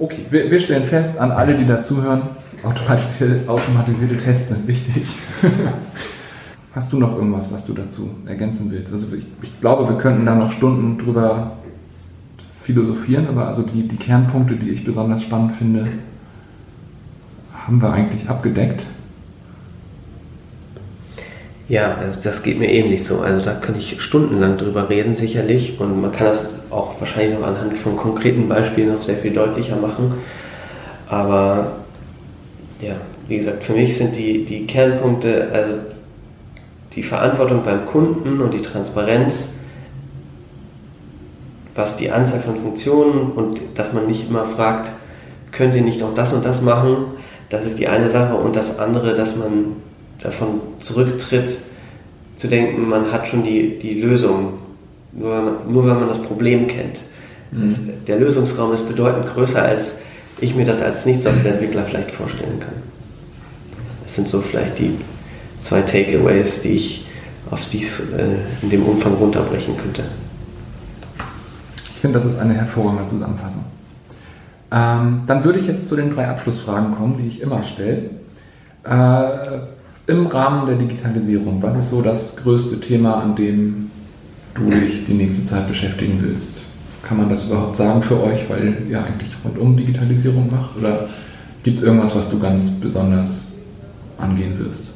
Okay, 0.00 0.26
wir, 0.30 0.48
wir, 0.48 0.60
stellen 0.60 0.84
fest, 0.84 1.18
an 1.18 1.32
alle, 1.32 1.54
die 1.54 1.66
dazuhören, 1.66 2.22
automatisierte, 2.62 3.48
automatisierte 3.48 4.16
Tests 4.16 4.50
sind 4.50 4.68
wichtig. 4.68 5.04
Hast 6.74 6.92
du 6.92 6.98
noch 6.98 7.16
irgendwas, 7.16 7.50
was 7.52 7.66
du 7.66 7.72
dazu 7.72 8.10
ergänzen 8.24 8.70
willst? 8.70 8.92
Also 8.92 9.08
ich, 9.16 9.26
ich, 9.42 9.60
glaube, 9.60 9.88
wir 9.88 9.96
könnten 9.96 10.24
da 10.24 10.36
noch 10.36 10.52
Stunden 10.52 10.98
drüber 10.98 11.56
philosophieren, 12.62 13.26
aber 13.26 13.48
also 13.48 13.62
die, 13.62 13.88
die 13.88 13.96
Kernpunkte, 13.96 14.54
die 14.54 14.70
ich 14.70 14.84
besonders 14.84 15.22
spannend 15.22 15.52
finde, 15.56 15.88
haben 17.66 17.82
wir 17.82 17.92
eigentlich 17.92 18.28
abgedeckt. 18.28 18.84
Ja, 21.68 21.96
also 22.00 22.18
das 22.22 22.42
geht 22.42 22.58
mir 22.58 22.70
ähnlich 22.70 23.04
so. 23.04 23.20
Also 23.20 23.44
da 23.44 23.52
kann 23.52 23.76
ich 23.76 24.00
stundenlang 24.00 24.56
drüber 24.56 24.88
reden, 24.88 25.14
sicherlich. 25.14 25.78
Und 25.78 26.00
man 26.00 26.12
kann 26.12 26.26
das 26.26 26.60
auch 26.70 26.98
wahrscheinlich 26.98 27.38
noch 27.38 27.46
anhand 27.46 27.76
von 27.76 27.94
konkreten 27.96 28.48
Beispielen 28.48 28.94
noch 28.94 29.02
sehr 29.02 29.16
viel 29.16 29.34
deutlicher 29.34 29.76
machen. 29.76 30.14
Aber 31.08 31.72
ja, 32.80 32.94
wie 33.28 33.38
gesagt, 33.38 33.64
für 33.64 33.74
mich 33.74 33.98
sind 33.98 34.16
die, 34.16 34.46
die 34.46 34.66
Kernpunkte, 34.66 35.50
also 35.52 35.72
die 36.94 37.02
Verantwortung 37.02 37.62
beim 37.62 37.84
Kunden 37.84 38.40
und 38.40 38.54
die 38.54 38.62
Transparenz, 38.62 39.56
was 41.74 41.96
die 41.96 42.10
Anzahl 42.10 42.40
von 42.40 42.56
Funktionen 42.56 43.32
und 43.32 43.60
dass 43.74 43.92
man 43.92 44.06
nicht 44.06 44.30
immer 44.30 44.46
fragt, 44.46 44.90
könnt 45.52 45.76
ihr 45.76 45.82
nicht 45.82 46.02
auch 46.02 46.14
das 46.14 46.32
und 46.32 46.44
das 46.44 46.62
machen, 46.62 46.96
das 47.50 47.64
ist 47.64 47.78
die 47.78 47.88
eine 47.88 48.08
Sache. 48.08 48.34
Und 48.34 48.56
das 48.56 48.78
andere, 48.78 49.14
dass 49.14 49.36
man 49.36 49.76
davon 50.22 50.60
zurücktritt, 50.78 51.48
zu 52.36 52.48
denken, 52.48 52.88
man 52.88 53.10
hat 53.10 53.26
schon 53.26 53.42
die, 53.42 53.78
die 53.78 54.00
Lösung, 54.00 54.54
nur, 55.12 55.60
nur 55.68 55.86
wenn 55.86 55.98
man 55.98 56.08
das 56.08 56.22
Problem 56.22 56.66
kennt. 56.68 57.00
Mhm. 57.50 57.68
Das, 57.68 57.78
der 58.06 58.18
Lösungsraum 58.18 58.74
ist 58.74 58.88
bedeutend 58.88 59.26
größer, 59.26 59.62
als 59.62 59.98
ich 60.40 60.54
mir 60.54 60.64
das 60.64 60.80
als 60.80 61.04
Nicht-Softwareentwickler 61.04 61.84
vielleicht 61.84 62.10
vorstellen 62.10 62.60
kann. 62.60 62.74
Das 64.04 64.14
sind 64.14 64.28
so 64.28 64.40
vielleicht 64.40 64.78
die 64.78 64.96
zwei 65.60 65.82
Takeaways, 65.82 66.60
die 66.60 66.74
ich 66.74 67.06
auf 67.50 67.66
dies 67.66 68.00
äh, 68.12 68.36
in 68.62 68.70
dem 68.70 68.84
Umfang 68.84 69.14
runterbrechen 69.14 69.76
könnte. 69.76 70.04
Ich 71.90 72.00
finde, 72.00 72.18
das 72.18 72.26
ist 72.26 72.38
eine 72.38 72.54
hervorragende 72.54 73.08
Zusammenfassung. 73.08 73.64
Ähm, 74.70 75.22
dann 75.26 75.42
würde 75.44 75.58
ich 75.58 75.66
jetzt 75.66 75.88
zu 75.88 75.96
den 75.96 76.14
drei 76.14 76.28
Abschlussfragen 76.28 76.94
kommen, 76.94 77.18
die 77.18 77.26
ich 77.26 77.40
immer 77.40 77.64
stelle. 77.64 78.10
Äh, 78.84 79.58
im 80.08 80.26
Rahmen 80.26 80.66
der 80.66 80.76
Digitalisierung, 80.76 81.62
was 81.62 81.76
ist 81.76 81.90
so 81.90 82.00
das 82.00 82.34
größte 82.36 82.80
Thema, 82.80 83.20
an 83.20 83.36
dem 83.36 83.90
du 84.54 84.70
dich 84.70 85.04
die 85.06 85.12
nächste 85.12 85.44
Zeit 85.44 85.68
beschäftigen 85.68 86.18
willst? 86.22 86.62
Kann 87.02 87.18
man 87.18 87.28
das 87.28 87.46
überhaupt 87.46 87.76
sagen 87.76 88.02
für 88.02 88.20
euch, 88.22 88.48
weil 88.48 88.74
ihr 88.88 88.98
eigentlich 88.98 89.30
rundum 89.44 89.76
Digitalisierung 89.76 90.50
macht? 90.50 90.76
Oder 90.78 91.08
gibt 91.62 91.78
es 91.78 91.84
irgendwas, 91.84 92.16
was 92.16 92.30
du 92.30 92.38
ganz 92.38 92.70
besonders 92.80 93.48
angehen 94.16 94.58
wirst? 94.58 94.92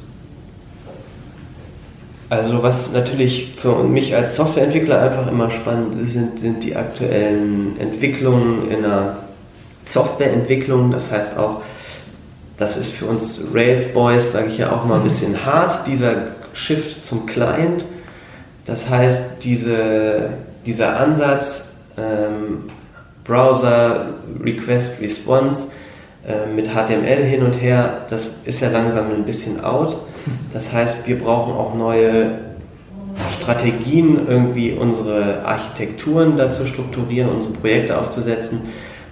Also 2.29 2.63
was 2.63 2.91
natürlich 2.91 3.53
für 3.55 3.83
mich 3.83 4.15
als 4.15 4.35
Softwareentwickler 4.35 4.99
einfach 4.99 5.31
immer 5.31 5.51
spannend 5.51 5.95
ist, 5.95 6.13
sind, 6.13 6.39
sind 6.39 6.63
die 6.63 6.75
aktuellen 6.75 7.79
Entwicklungen 7.79 8.67
in 8.71 8.81
der 8.81 9.17
Softwareentwicklung, 9.85 10.89
das 10.89 11.11
heißt 11.11 11.37
auch, 11.37 11.61
das 12.57 12.77
ist 12.77 12.93
für 12.93 13.05
uns 13.05 13.47
Rails 13.53 13.93
Boys, 13.93 14.31
sage 14.31 14.47
ich 14.47 14.59
ja 14.59 14.71
auch 14.71 14.85
mal 14.85 14.97
ein 14.97 15.03
bisschen 15.03 15.45
hart, 15.45 15.87
dieser 15.87 16.13
Shift 16.53 17.03
zum 17.05 17.25
Client. 17.25 17.85
Das 18.65 18.89
heißt, 18.89 19.43
diese, 19.43 20.29
dieser 20.65 20.99
Ansatz 20.99 21.77
ähm, 21.97 22.65
Browser 23.23 24.07
Request 24.43 25.01
Response 25.01 25.71
äh, 26.27 26.45
mit 26.53 26.69
HTML 26.69 27.23
hin 27.23 27.43
und 27.43 27.53
her, 27.53 28.05
das 28.09 28.37
ist 28.45 28.61
ja 28.61 28.69
langsam 28.69 29.11
ein 29.11 29.25
bisschen 29.25 29.63
out. 29.63 29.97
Das 30.53 30.71
heißt, 30.71 31.07
wir 31.07 31.19
brauchen 31.19 31.53
auch 31.53 31.73
neue 31.73 32.37
Strategien, 33.41 34.27
irgendwie 34.27 34.71
unsere 34.71 35.45
Architekturen 35.45 36.37
dazu 36.37 36.65
strukturieren, 36.65 37.29
unsere 37.29 37.55
Projekte 37.55 37.97
aufzusetzen. 37.97 38.61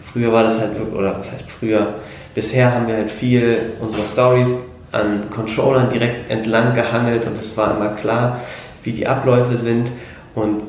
Früher 0.02 0.32
war 0.32 0.44
das 0.44 0.60
halt, 0.60 0.72
oder 0.94 1.20
was 1.20 1.32
heißt 1.32 1.50
früher, 1.50 1.96
bisher 2.36 2.74
haben 2.74 2.88
wir 2.88 2.96
halt 2.96 3.12
viel 3.12 3.74
unsere 3.80 4.04
Stories 4.04 4.50
an 4.91 5.30
Controllern 5.30 5.89
direkt 5.89 6.30
entlang 6.30 6.74
gehangelt 6.74 7.26
und 7.26 7.39
es 7.39 7.56
war 7.58 7.76
immer 7.76 7.89
klar, 7.89 8.41
wie 8.84 8.91
die 8.91 9.08
Abläufe 9.08 9.56
sind 9.56 9.91
und 10.36 10.63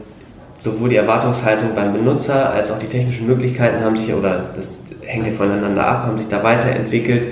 sowohl 0.58 0.90
die 0.90 0.96
Erwartungshaltung 0.96 1.74
beim 1.74 1.92
Benutzer 1.92 2.52
als 2.52 2.70
auch 2.70 2.78
die 2.78 2.86
technischen 2.86 3.26
Möglichkeiten 3.26 3.84
haben 3.84 3.96
sich 3.96 4.14
oder 4.14 4.36
das 4.54 4.80
hängt 5.02 5.26
ja 5.26 5.32
voneinander 5.32 5.86
ab, 5.86 6.06
haben 6.06 6.18
sich 6.18 6.28
da 6.28 6.42
weiterentwickelt. 6.44 7.28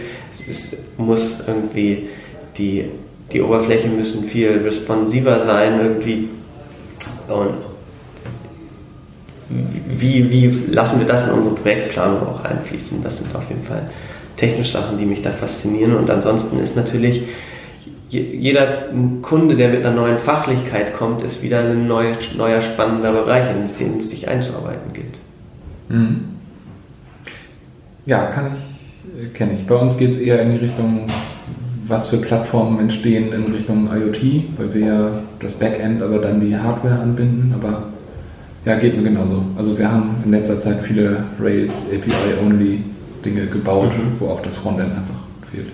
Es 0.51 0.77
muss 0.97 1.45
irgendwie 1.47 2.09
die, 2.59 2.87
die 3.31 3.41
Oberfläche 3.41 3.89
müssen 3.89 4.25
viel 4.25 4.63
responsiver 4.65 5.39
sein 5.39 5.81
irgendwie 5.81 6.29
und 7.29 7.55
wie, 9.49 10.31
wie 10.31 10.73
lassen 10.73 11.01
wir 11.01 11.07
das 11.07 11.29
in 11.29 11.35
unsere 11.35 11.55
Projektplanung 11.55 12.23
auch 12.27 12.45
einfließen? 12.45 13.03
Das 13.03 13.19
sind 13.19 13.35
auf 13.35 13.49
jeden 13.49 13.63
Fall 13.63 13.89
technische 14.41 14.73
Sachen, 14.73 14.99
die 14.99 15.05
mich 15.05 15.23
da 15.23 15.31
faszinieren. 15.31 15.95
Und 15.95 16.11
ansonsten 16.11 16.59
ist 16.59 16.77
natürlich 16.77 17.23
jeder 18.09 18.89
Kunde, 19.23 19.55
der 19.55 19.69
mit 19.69 19.85
einer 19.85 19.95
neuen 19.95 20.19
Fachlichkeit 20.19 20.97
kommt, 20.97 21.23
ist 21.23 21.43
wieder 21.43 21.61
ein 21.61 21.87
neuer, 21.87 22.17
neuer 22.37 22.61
spannender 22.61 23.13
Bereich, 23.13 23.47
in 23.51 23.65
den 23.79 23.99
es 23.99 24.11
sich 24.11 24.29
einzuarbeiten 24.29 24.93
gilt. 24.93 25.15
Mhm. 25.89 26.25
Ja, 28.07 28.27
kann 28.27 28.51
ich, 28.53 29.27
äh, 29.27 29.29
kenne 29.29 29.53
ich. 29.55 29.67
Bei 29.67 29.77
uns 29.77 29.97
geht 29.97 30.11
es 30.11 30.19
eher 30.19 30.43
in 30.43 30.53
die 30.53 30.57
Richtung, 30.57 31.07
was 31.87 32.09
für 32.09 32.17
Plattformen 32.17 32.81
entstehen 32.81 33.33
in 33.33 33.53
Richtung 33.53 33.89
IoT, 33.93 34.59
weil 34.59 34.75
wir 34.75 34.87
ja 34.87 35.11
das 35.39 35.53
Backend, 35.53 36.03
aber 36.03 36.19
dann 36.19 36.41
die 36.41 36.57
Hardware 36.57 36.99
anbinden. 36.99 37.55
Aber 37.57 37.85
ja, 38.65 38.77
geht 38.77 38.97
mir 38.97 39.05
genauso. 39.05 39.45
Also 39.57 39.79
wir 39.79 39.91
haben 39.91 40.17
in 40.25 40.33
letzter 40.33 40.59
Zeit 40.59 40.81
viele 40.83 41.25
Rails, 41.41 41.85
API-only 41.93 42.81
Dinge 43.25 43.47
gebaut, 43.47 43.91
mhm. 43.97 44.19
wo 44.19 44.29
auch 44.29 44.41
das 44.43 44.57
Frontend 44.57 44.93
einfach 44.93 45.15
fehlt. 45.51 45.69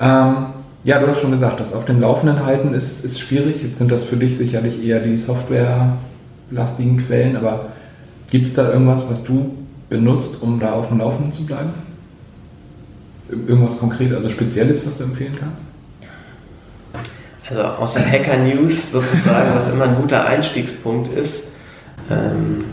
Ähm, 0.00 0.46
ja, 0.82 0.98
du 0.98 1.08
hast 1.08 1.20
schon 1.20 1.30
gesagt, 1.30 1.60
das 1.60 1.74
auf 1.74 1.84
dem 1.84 2.00
Laufenden 2.00 2.44
halten 2.44 2.72
ist, 2.72 3.04
ist 3.04 3.20
schwierig. 3.20 3.62
Jetzt 3.62 3.78
sind 3.78 3.92
das 3.92 4.04
für 4.04 4.16
dich 4.16 4.38
sicherlich 4.38 4.82
eher 4.82 5.00
die 5.00 5.16
softwarelastigen 5.16 7.06
Quellen, 7.06 7.36
aber 7.36 7.66
gibt 8.30 8.46
es 8.46 8.54
da 8.54 8.72
irgendwas, 8.72 9.08
was 9.10 9.22
du 9.24 9.56
benutzt, 9.90 10.42
um 10.42 10.58
da 10.58 10.72
auf 10.72 10.88
dem 10.88 10.98
Laufenden 10.98 11.32
zu 11.32 11.44
bleiben? 11.44 11.70
Irgendwas 13.28 13.78
konkret, 13.78 14.12
also 14.12 14.30
Spezielles, 14.30 14.86
was 14.86 14.98
du 14.98 15.04
empfehlen 15.04 15.36
kannst? 15.38 15.62
Also 17.48 17.62
außer 17.62 18.00
Hacker 18.00 18.38
News 18.38 18.92
sozusagen, 18.92 19.54
was 19.54 19.68
immer 19.68 19.84
ein 19.84 19.96
guter 19.96 20.24
Einstiegspunkt 20.24 21.12
ist, 21.12 21.48
ähm, 22.08 22.64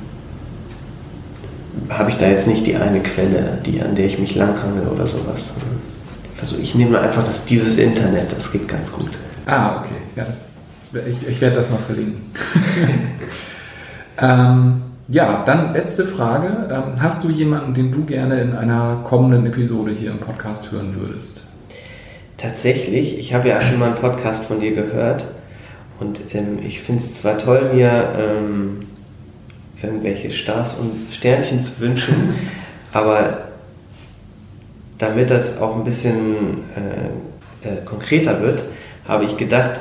habe 1.90 2.10
ich 2.10 2.18
da 2.18 2.28
jetzt 2.28 2.48
nicht 2.48 2.66
die 2.66 2.76
eine 2.76 3.00
Quelle, 3.00 3.60
die, 3.66 3.82
an 3.82 3.96
der 3.96 4.06
ich 4.06 4.20
mich 4.20 4.36
langhange 4.36 4.82
oder 4.84 5.08
sowas. 5.08 5.56
Also 6.40 6.58
ich 6.58 6.76
nehme 6.76 7.00
einfach 7.00 7.24
das, 7.24 7.46
dieses 7.46 7.78
Internet, 7.78 8.32
das 8.32 8.52
geht 8.52 8.68
ganz 8.68 8.92
gut. 8.92 9.12
Ah, 9.46 9.78
okay. 9.80 9.96
Ja, 10.16 10.26
das, 10.26 11.06
ich, 11.08 11.28
ich 11.28 11.42
werde 11.42 11.56
das 11.58 11.70
mal 11.70 11.80
verlinken. 11.80 12.32
ähm, 14.22 14.82
ja, 15.08 15.44
dann 15.46 15.74
letzte 15.74 16.06
Frage. 16.06 16.70
Ähm, 16.70 17.02
hast 17.02 17.24
du 17.24 17.30
jemanden, 17.30 17.74
den 17.74 17.92
du 17.92 18.04
gerne 18.04 18.42
in 18.42 18.56
einer 18.56 19.02
kommenden 19.06 19.46
Episode 19.46 19.92
hier 19.92 20.12
im 20.12 20.20
Podcast 20.20 20.72
hören 20.72 20.96
würdest? 21.00 21.42
Tatsächlich, 22.38 23.18
ich 23.18 23.34
habe 23.34 23.50
ja 23.50 23.62
schon 23.62 23.80
mal 23.80 23.88
einen 23.88 23.96
Podcast 23.96 24.46
von 24.46 24.60
dir 24.60 24.76
gehört 24.76 25.26
und 26.00 26.20
ähm, 26.36 26.60
ich 26.62 26.82
finde 26.82 27.04
es 27.04 27.22
zwar 27.22 27.38
toll, 27.40 27.72
mir 27.74 27.90
ähm, 28.20 28.80
irgendwelche 29.82 30.32
Stars 30.32 30.76
und 30.76 31.14
Sternchen 31.14 31.62
zu 31.62 31.80
wünschen, 31.80 32.36
aber 32.94 33.42
damit 34.98 35.30
das 35.30 35.62
auch 35.62 35.76
ein 35.76 35.84
bisschen 35.84 36.64
äh, 36.76 37.68
äh, 37.68 37.86
konkreter 37.86 38.42
wird, 38.42 38.64
habe 39.08 39.26
ich 39.26 39.38
gedacht, 39.38 39.80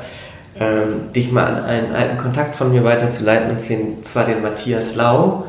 ähm, 0.59 1.11
dich 1.13 1.31
mal 1.31 1.45
an 1.45 1.63
einen 1.63 1.95
alten 1.95 2.17
Kontakt 2.17 2.55
von 2.55 2.71
mir 2.71 2.83
weiterzuleiten, 2.83 3.51
und 3.51 4.05
zwar 4.05 4.25
den 4.25 4.41
Matthias 4.41 4.95
Lau. 4.95 5.45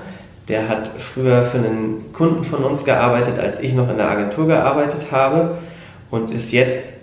Der 0.48 0.68
hat 0.68 0.88
früher 0.88 1.44
für 1.44 1.58
einen 1.58 2.12
Kunden 2.12 2.42
von 2.42 2.64
uns 2.64 2.84
gearbeitet, 2.84 3.38
als 3.38 3.60
ich 3.60 3.74
noch 3.74 3.90
in 3.90 3.98
der 3.98 4.10
Agentur 4.10 4.46
gearbeitet 4.46 5.08
habe 5.12 5.58
und 6.10 6.30
ist 6.30 6.52
jetzt 6.52 6.94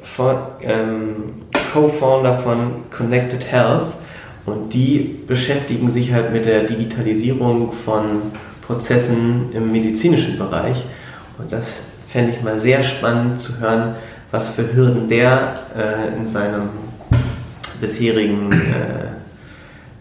ähm, 0.63 1.43
Co-Founder 1.73 2.33
von 2.33 2.89
Connected 2.89 3.51
Health. 3.51 3.87
Und 4.45 4.73
die 4.73 5.19
beschäftigen 5.27 5.89
sich 5.89 6.13
halt 6.13 6.31
mit 6.31 6.45
der 6.45 6.63
Digitalisierung 6.63 7.71
von 7.71 8.21
Prozessen 8.61 9.51
im 9.53 9.71
medizinischen 9.71 10.37
Bereich. 10.37 10.83
Und 11.37 11.51
das 11.51 11.81
fände 12.07 12.31
ich 12.31 12.43
mal 12.43 12.59
sehr 12.59 12.83
spannend 12.83 13.39
zu 13.41 13.59
hören, 13.59 13.95
was 14.31 14.49
für 14.49 14.75
Hürden 14.75 15.07
der 15.07 15.59
äh, 15.75 16.15
in 16.17 16.27
seinem 16.27 16.69
bisherigen 17.81 18.51
äh, 18.51 18.55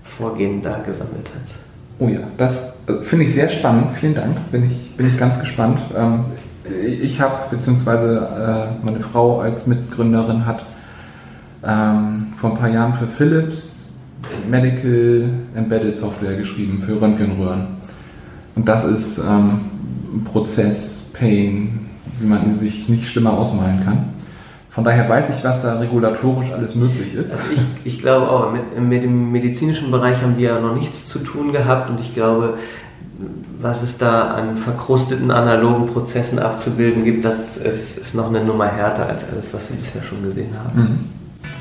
Vorgehen 0.04 0.62
da 0.62 0.78
gesammelt 0.78 1.30
hat. 1.34 1.54
Oh 1.98 2.08
ja, 2.08 2.20
das 2.36 2.76
äh, 2.86 3.02
finde 3.02 3.24
ich 3.24 3.34
sehr 3.34 3.48
spannend. 3.48 3.92
Vielen 3.98 4.14
Dank. 4.14 4.50
Bin 4.50 4.64
ich, 4.66 4.96
bin 4.96 5.06
ich 5.06 5.18
ganz 5.18 5.40
gespannt. 5.40 5.80
Ähm, 5.96 6.24
ich 6.82 7.20
habe, 7.20 7.38
beziehungsweise 7.50 8.16
äh, 8.82 8.86
meine 8.86 9.00
Frau 9.00 9.40
als 9.40 9.66
Mitgründerin 9.66 10.46
hat 10.46 10.62
ähm, 11.66 12.32
vor 12.40 12.50
ein 12.50 12.56
paar 12.56 12.70
Jahren 12.70 12.94
für 12.94 13.06
Philips 13.06 13.73
Medical 14.48 15.30
Embedded 15.54 15.96
Software 15.96 16.36
geschrieben 16.36 16.82
für 16.84 17.00
Röntgenröhren. 17.00 17.66
Und 18.54 18.68
das 18.68 18.84
ist 18.84 19.18
ähm, 19.18 19.60
ein 20.14 20.24
Prozess, 20.24 21.10
Pain, 21.12 21.80
wie 22.18 22.26
man 22.26 22.54
sich 22.54 22.88
nicht 22.88 23.08
schlimmer 23.08 23.32
ausmalen 23.32 23.84
kann. 23.84 24.04
Von 24.70 24.82
daher 24.82 25.08
weiß 25.08 25.30
ich, 25.30 25.44
was 25.44 25.62
da 25.62 25.78
regulatorisch 25.78 26.50
alles 26.50 26.74
möglich 26.74 27.14
ist. 27.14 27.32
Also 27.32 27.44
ich, 27.54 27.64
ich 27.84 27.98
glaube 28.00 28.28
auch, 28.28 28.52
mit, 28.52 28.80
mit 28.80 29.04
dem 29.04 29.30
medizinischen 29.30 29.92
Bereich 29.92 30.20
haben 30.20 30.36
wir 30.36 30.48
ja 30.48 30.60
noch 30.60 30.74
nichts 30.74 31.08
zu 31.08 31.20
tun 31.20 31.52
gehabt 31.52 31.90
und 31.90 32.00
ich 32.00 32.12
glaube, 32.12 32.58
was 33.60 33.82
es 33.82 33.98
da 33.98 34.32
an 34.34 34.56
verkrusteten 34.56 35.30
analogen 35.30 35.86
Prozessen 35.86 36.40
abzubilden 36.40 37.04
gibt, 37.04 37.24
das 37.24 37.56
ist, 37.56 37.98
ist 37.98 38.14
noch 38.16 38.28
eine 38.28 38.44
Nummer 38.44 38.66
härter 38.66 39.08
als 39.08 39.24
alles, 39.30 39.54
was 39.54 39.70
wir 39.70 39.76
bisher 39.76 40.02
schon 40.02 40.22
gesehen 40.24 40.50
haben. 40.58 40.80
Mhm. 40.80 40.98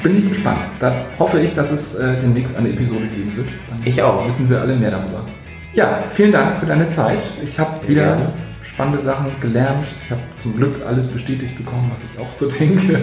Bin 0.02 0.18
ich 0.18 0.28
gespannt. 0.28 0.60
Da 0.80 0.94
hoffe 1.18 1.40
ich, 1.40 1.54
dass 1.54 1.72
es 1.72 1.96
äh, 1.96 2.18
demnächst 2.20 2.58
eine 2.58 2.70
Episode 2.70 3.08
geben 3.08 3.36
wird. 3.36 3.48
Dann 3.70 3.80
ich 3.86 4.02
auch. 4.02 4.28
Wissen 4.28 4.50
wir 4.50 4.62
alle 4.62 4.76
mehr 4.76 4.92
darüber. 4.92 5.26
Ja, 5.74 6.04
vielen 6.10 6.32
dank 6.32 6.60
für 6.60 6.66
deine 6.66 6.90
Zeit. 6.90 7.20
Ich 7.44 7.58
habe 7.58 7.88
wieder 7.88 8.18
gerne 8.18 8.34
spannende 8.64 9.00
Sachen 9.00 9.32
gelernt. 9.40 9.86
Ich 10.04 10.12
habe 10.12 10.22
zum 10.40 10.56
Glück 10.56 10.76
alles 10.86 11.08
bestätigt 11.08 11.56
bekommen, 11.58 11.92
was 11.94 12.04
ich 12.04 12.20
auch 12.20 12.32
so 12.32 12.50
denke. 12.60 13.00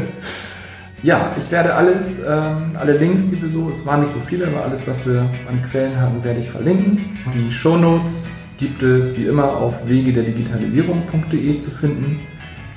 Ja, 1.02 1.34
ich 1.38 1.50
werde 1.50 1.74
alles, 1.74 2.18
ähm, 2.18 2.72
alle 2.78 2.98
Links, 2.98 3.26
die 3.28 3.40
wir 3.40 3.48
so, 3.48 3.70
es 3.70 3.86
waren 3.86 4.00
nicht 4.00 4.12
so 4.12 4.20
viele, 4.20 4.48
aber 4.48 4.64
alles, 4.64 4.86
was 4.86 5.06
wir 5.06 5.30
an 5.48 5.62
Quellen 5.70 5.98
hatten, 5.98 6.22
werde 6.22 6.40
ich 6.40 6.50
verlinken. 6.50 7.16
Die 7.32 7.50
Shownotes 7.50 8.44
gibt 8.58 8.82
es 8.82 9.16
wie 9.16 9.24
immer 9.24 9.56
auf 9.56 9.88
wegederdigitalisierung.de 9.88 11.60
zu 11.60 11.70
finden. 11.70 12.20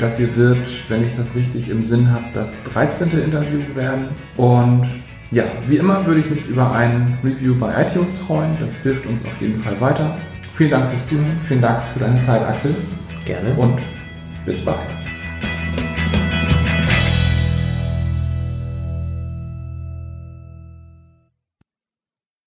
Das 0.04 0.18
hier 0.18 0.36
wird, 0.36 0.68
wenn 0.90 1.02
ich 1.02 1.16
das 1.16 1.34
richtig 1.34 1.70
im 1.70 1.82
Sinn 1.82 2.12
habe, 2.12 2.26
das 2.34 2.54
13. 2.74 3.10
Interview 3.24 3.62
werden. 3.74 4.10
Und 4.36 4.86
ja, 5.32 5.46
wie 5.66 5.78
immer 5.78 6.06
würde 6.06 6.20
ich 6.20 6.30
mich 6.30 6.46
über 6.46 6.74
ein 6.74 7.18
Review 7.24 7.56
bei 7.56 7.84
iTunes 7.84 8.18
freuen. 8.18 8.52
Das 8.60 8.82
hilft 8.82 9.06
uns 9.06 9.24
auf 9.24 9.40
jeden 9.40 9.64
Fall 9.64 9.80
weiter. 9.80 10.18
Vielen 10.56 10.72
Dank 10.72 10.90
fürs 10.90 11.08
Zuhören. 11.08 11.40
Vielen 11.48 11.62
Dank 11.62 11.84
für 11.94 12.02
deine 12.02 12.22
Zeit, 12.22 12.42
Axel. 12.42 12.76
Gerne. 13.24 13.54
Und 13.54 13.80
bis 14.46 14.60
bald. 14.60 15.03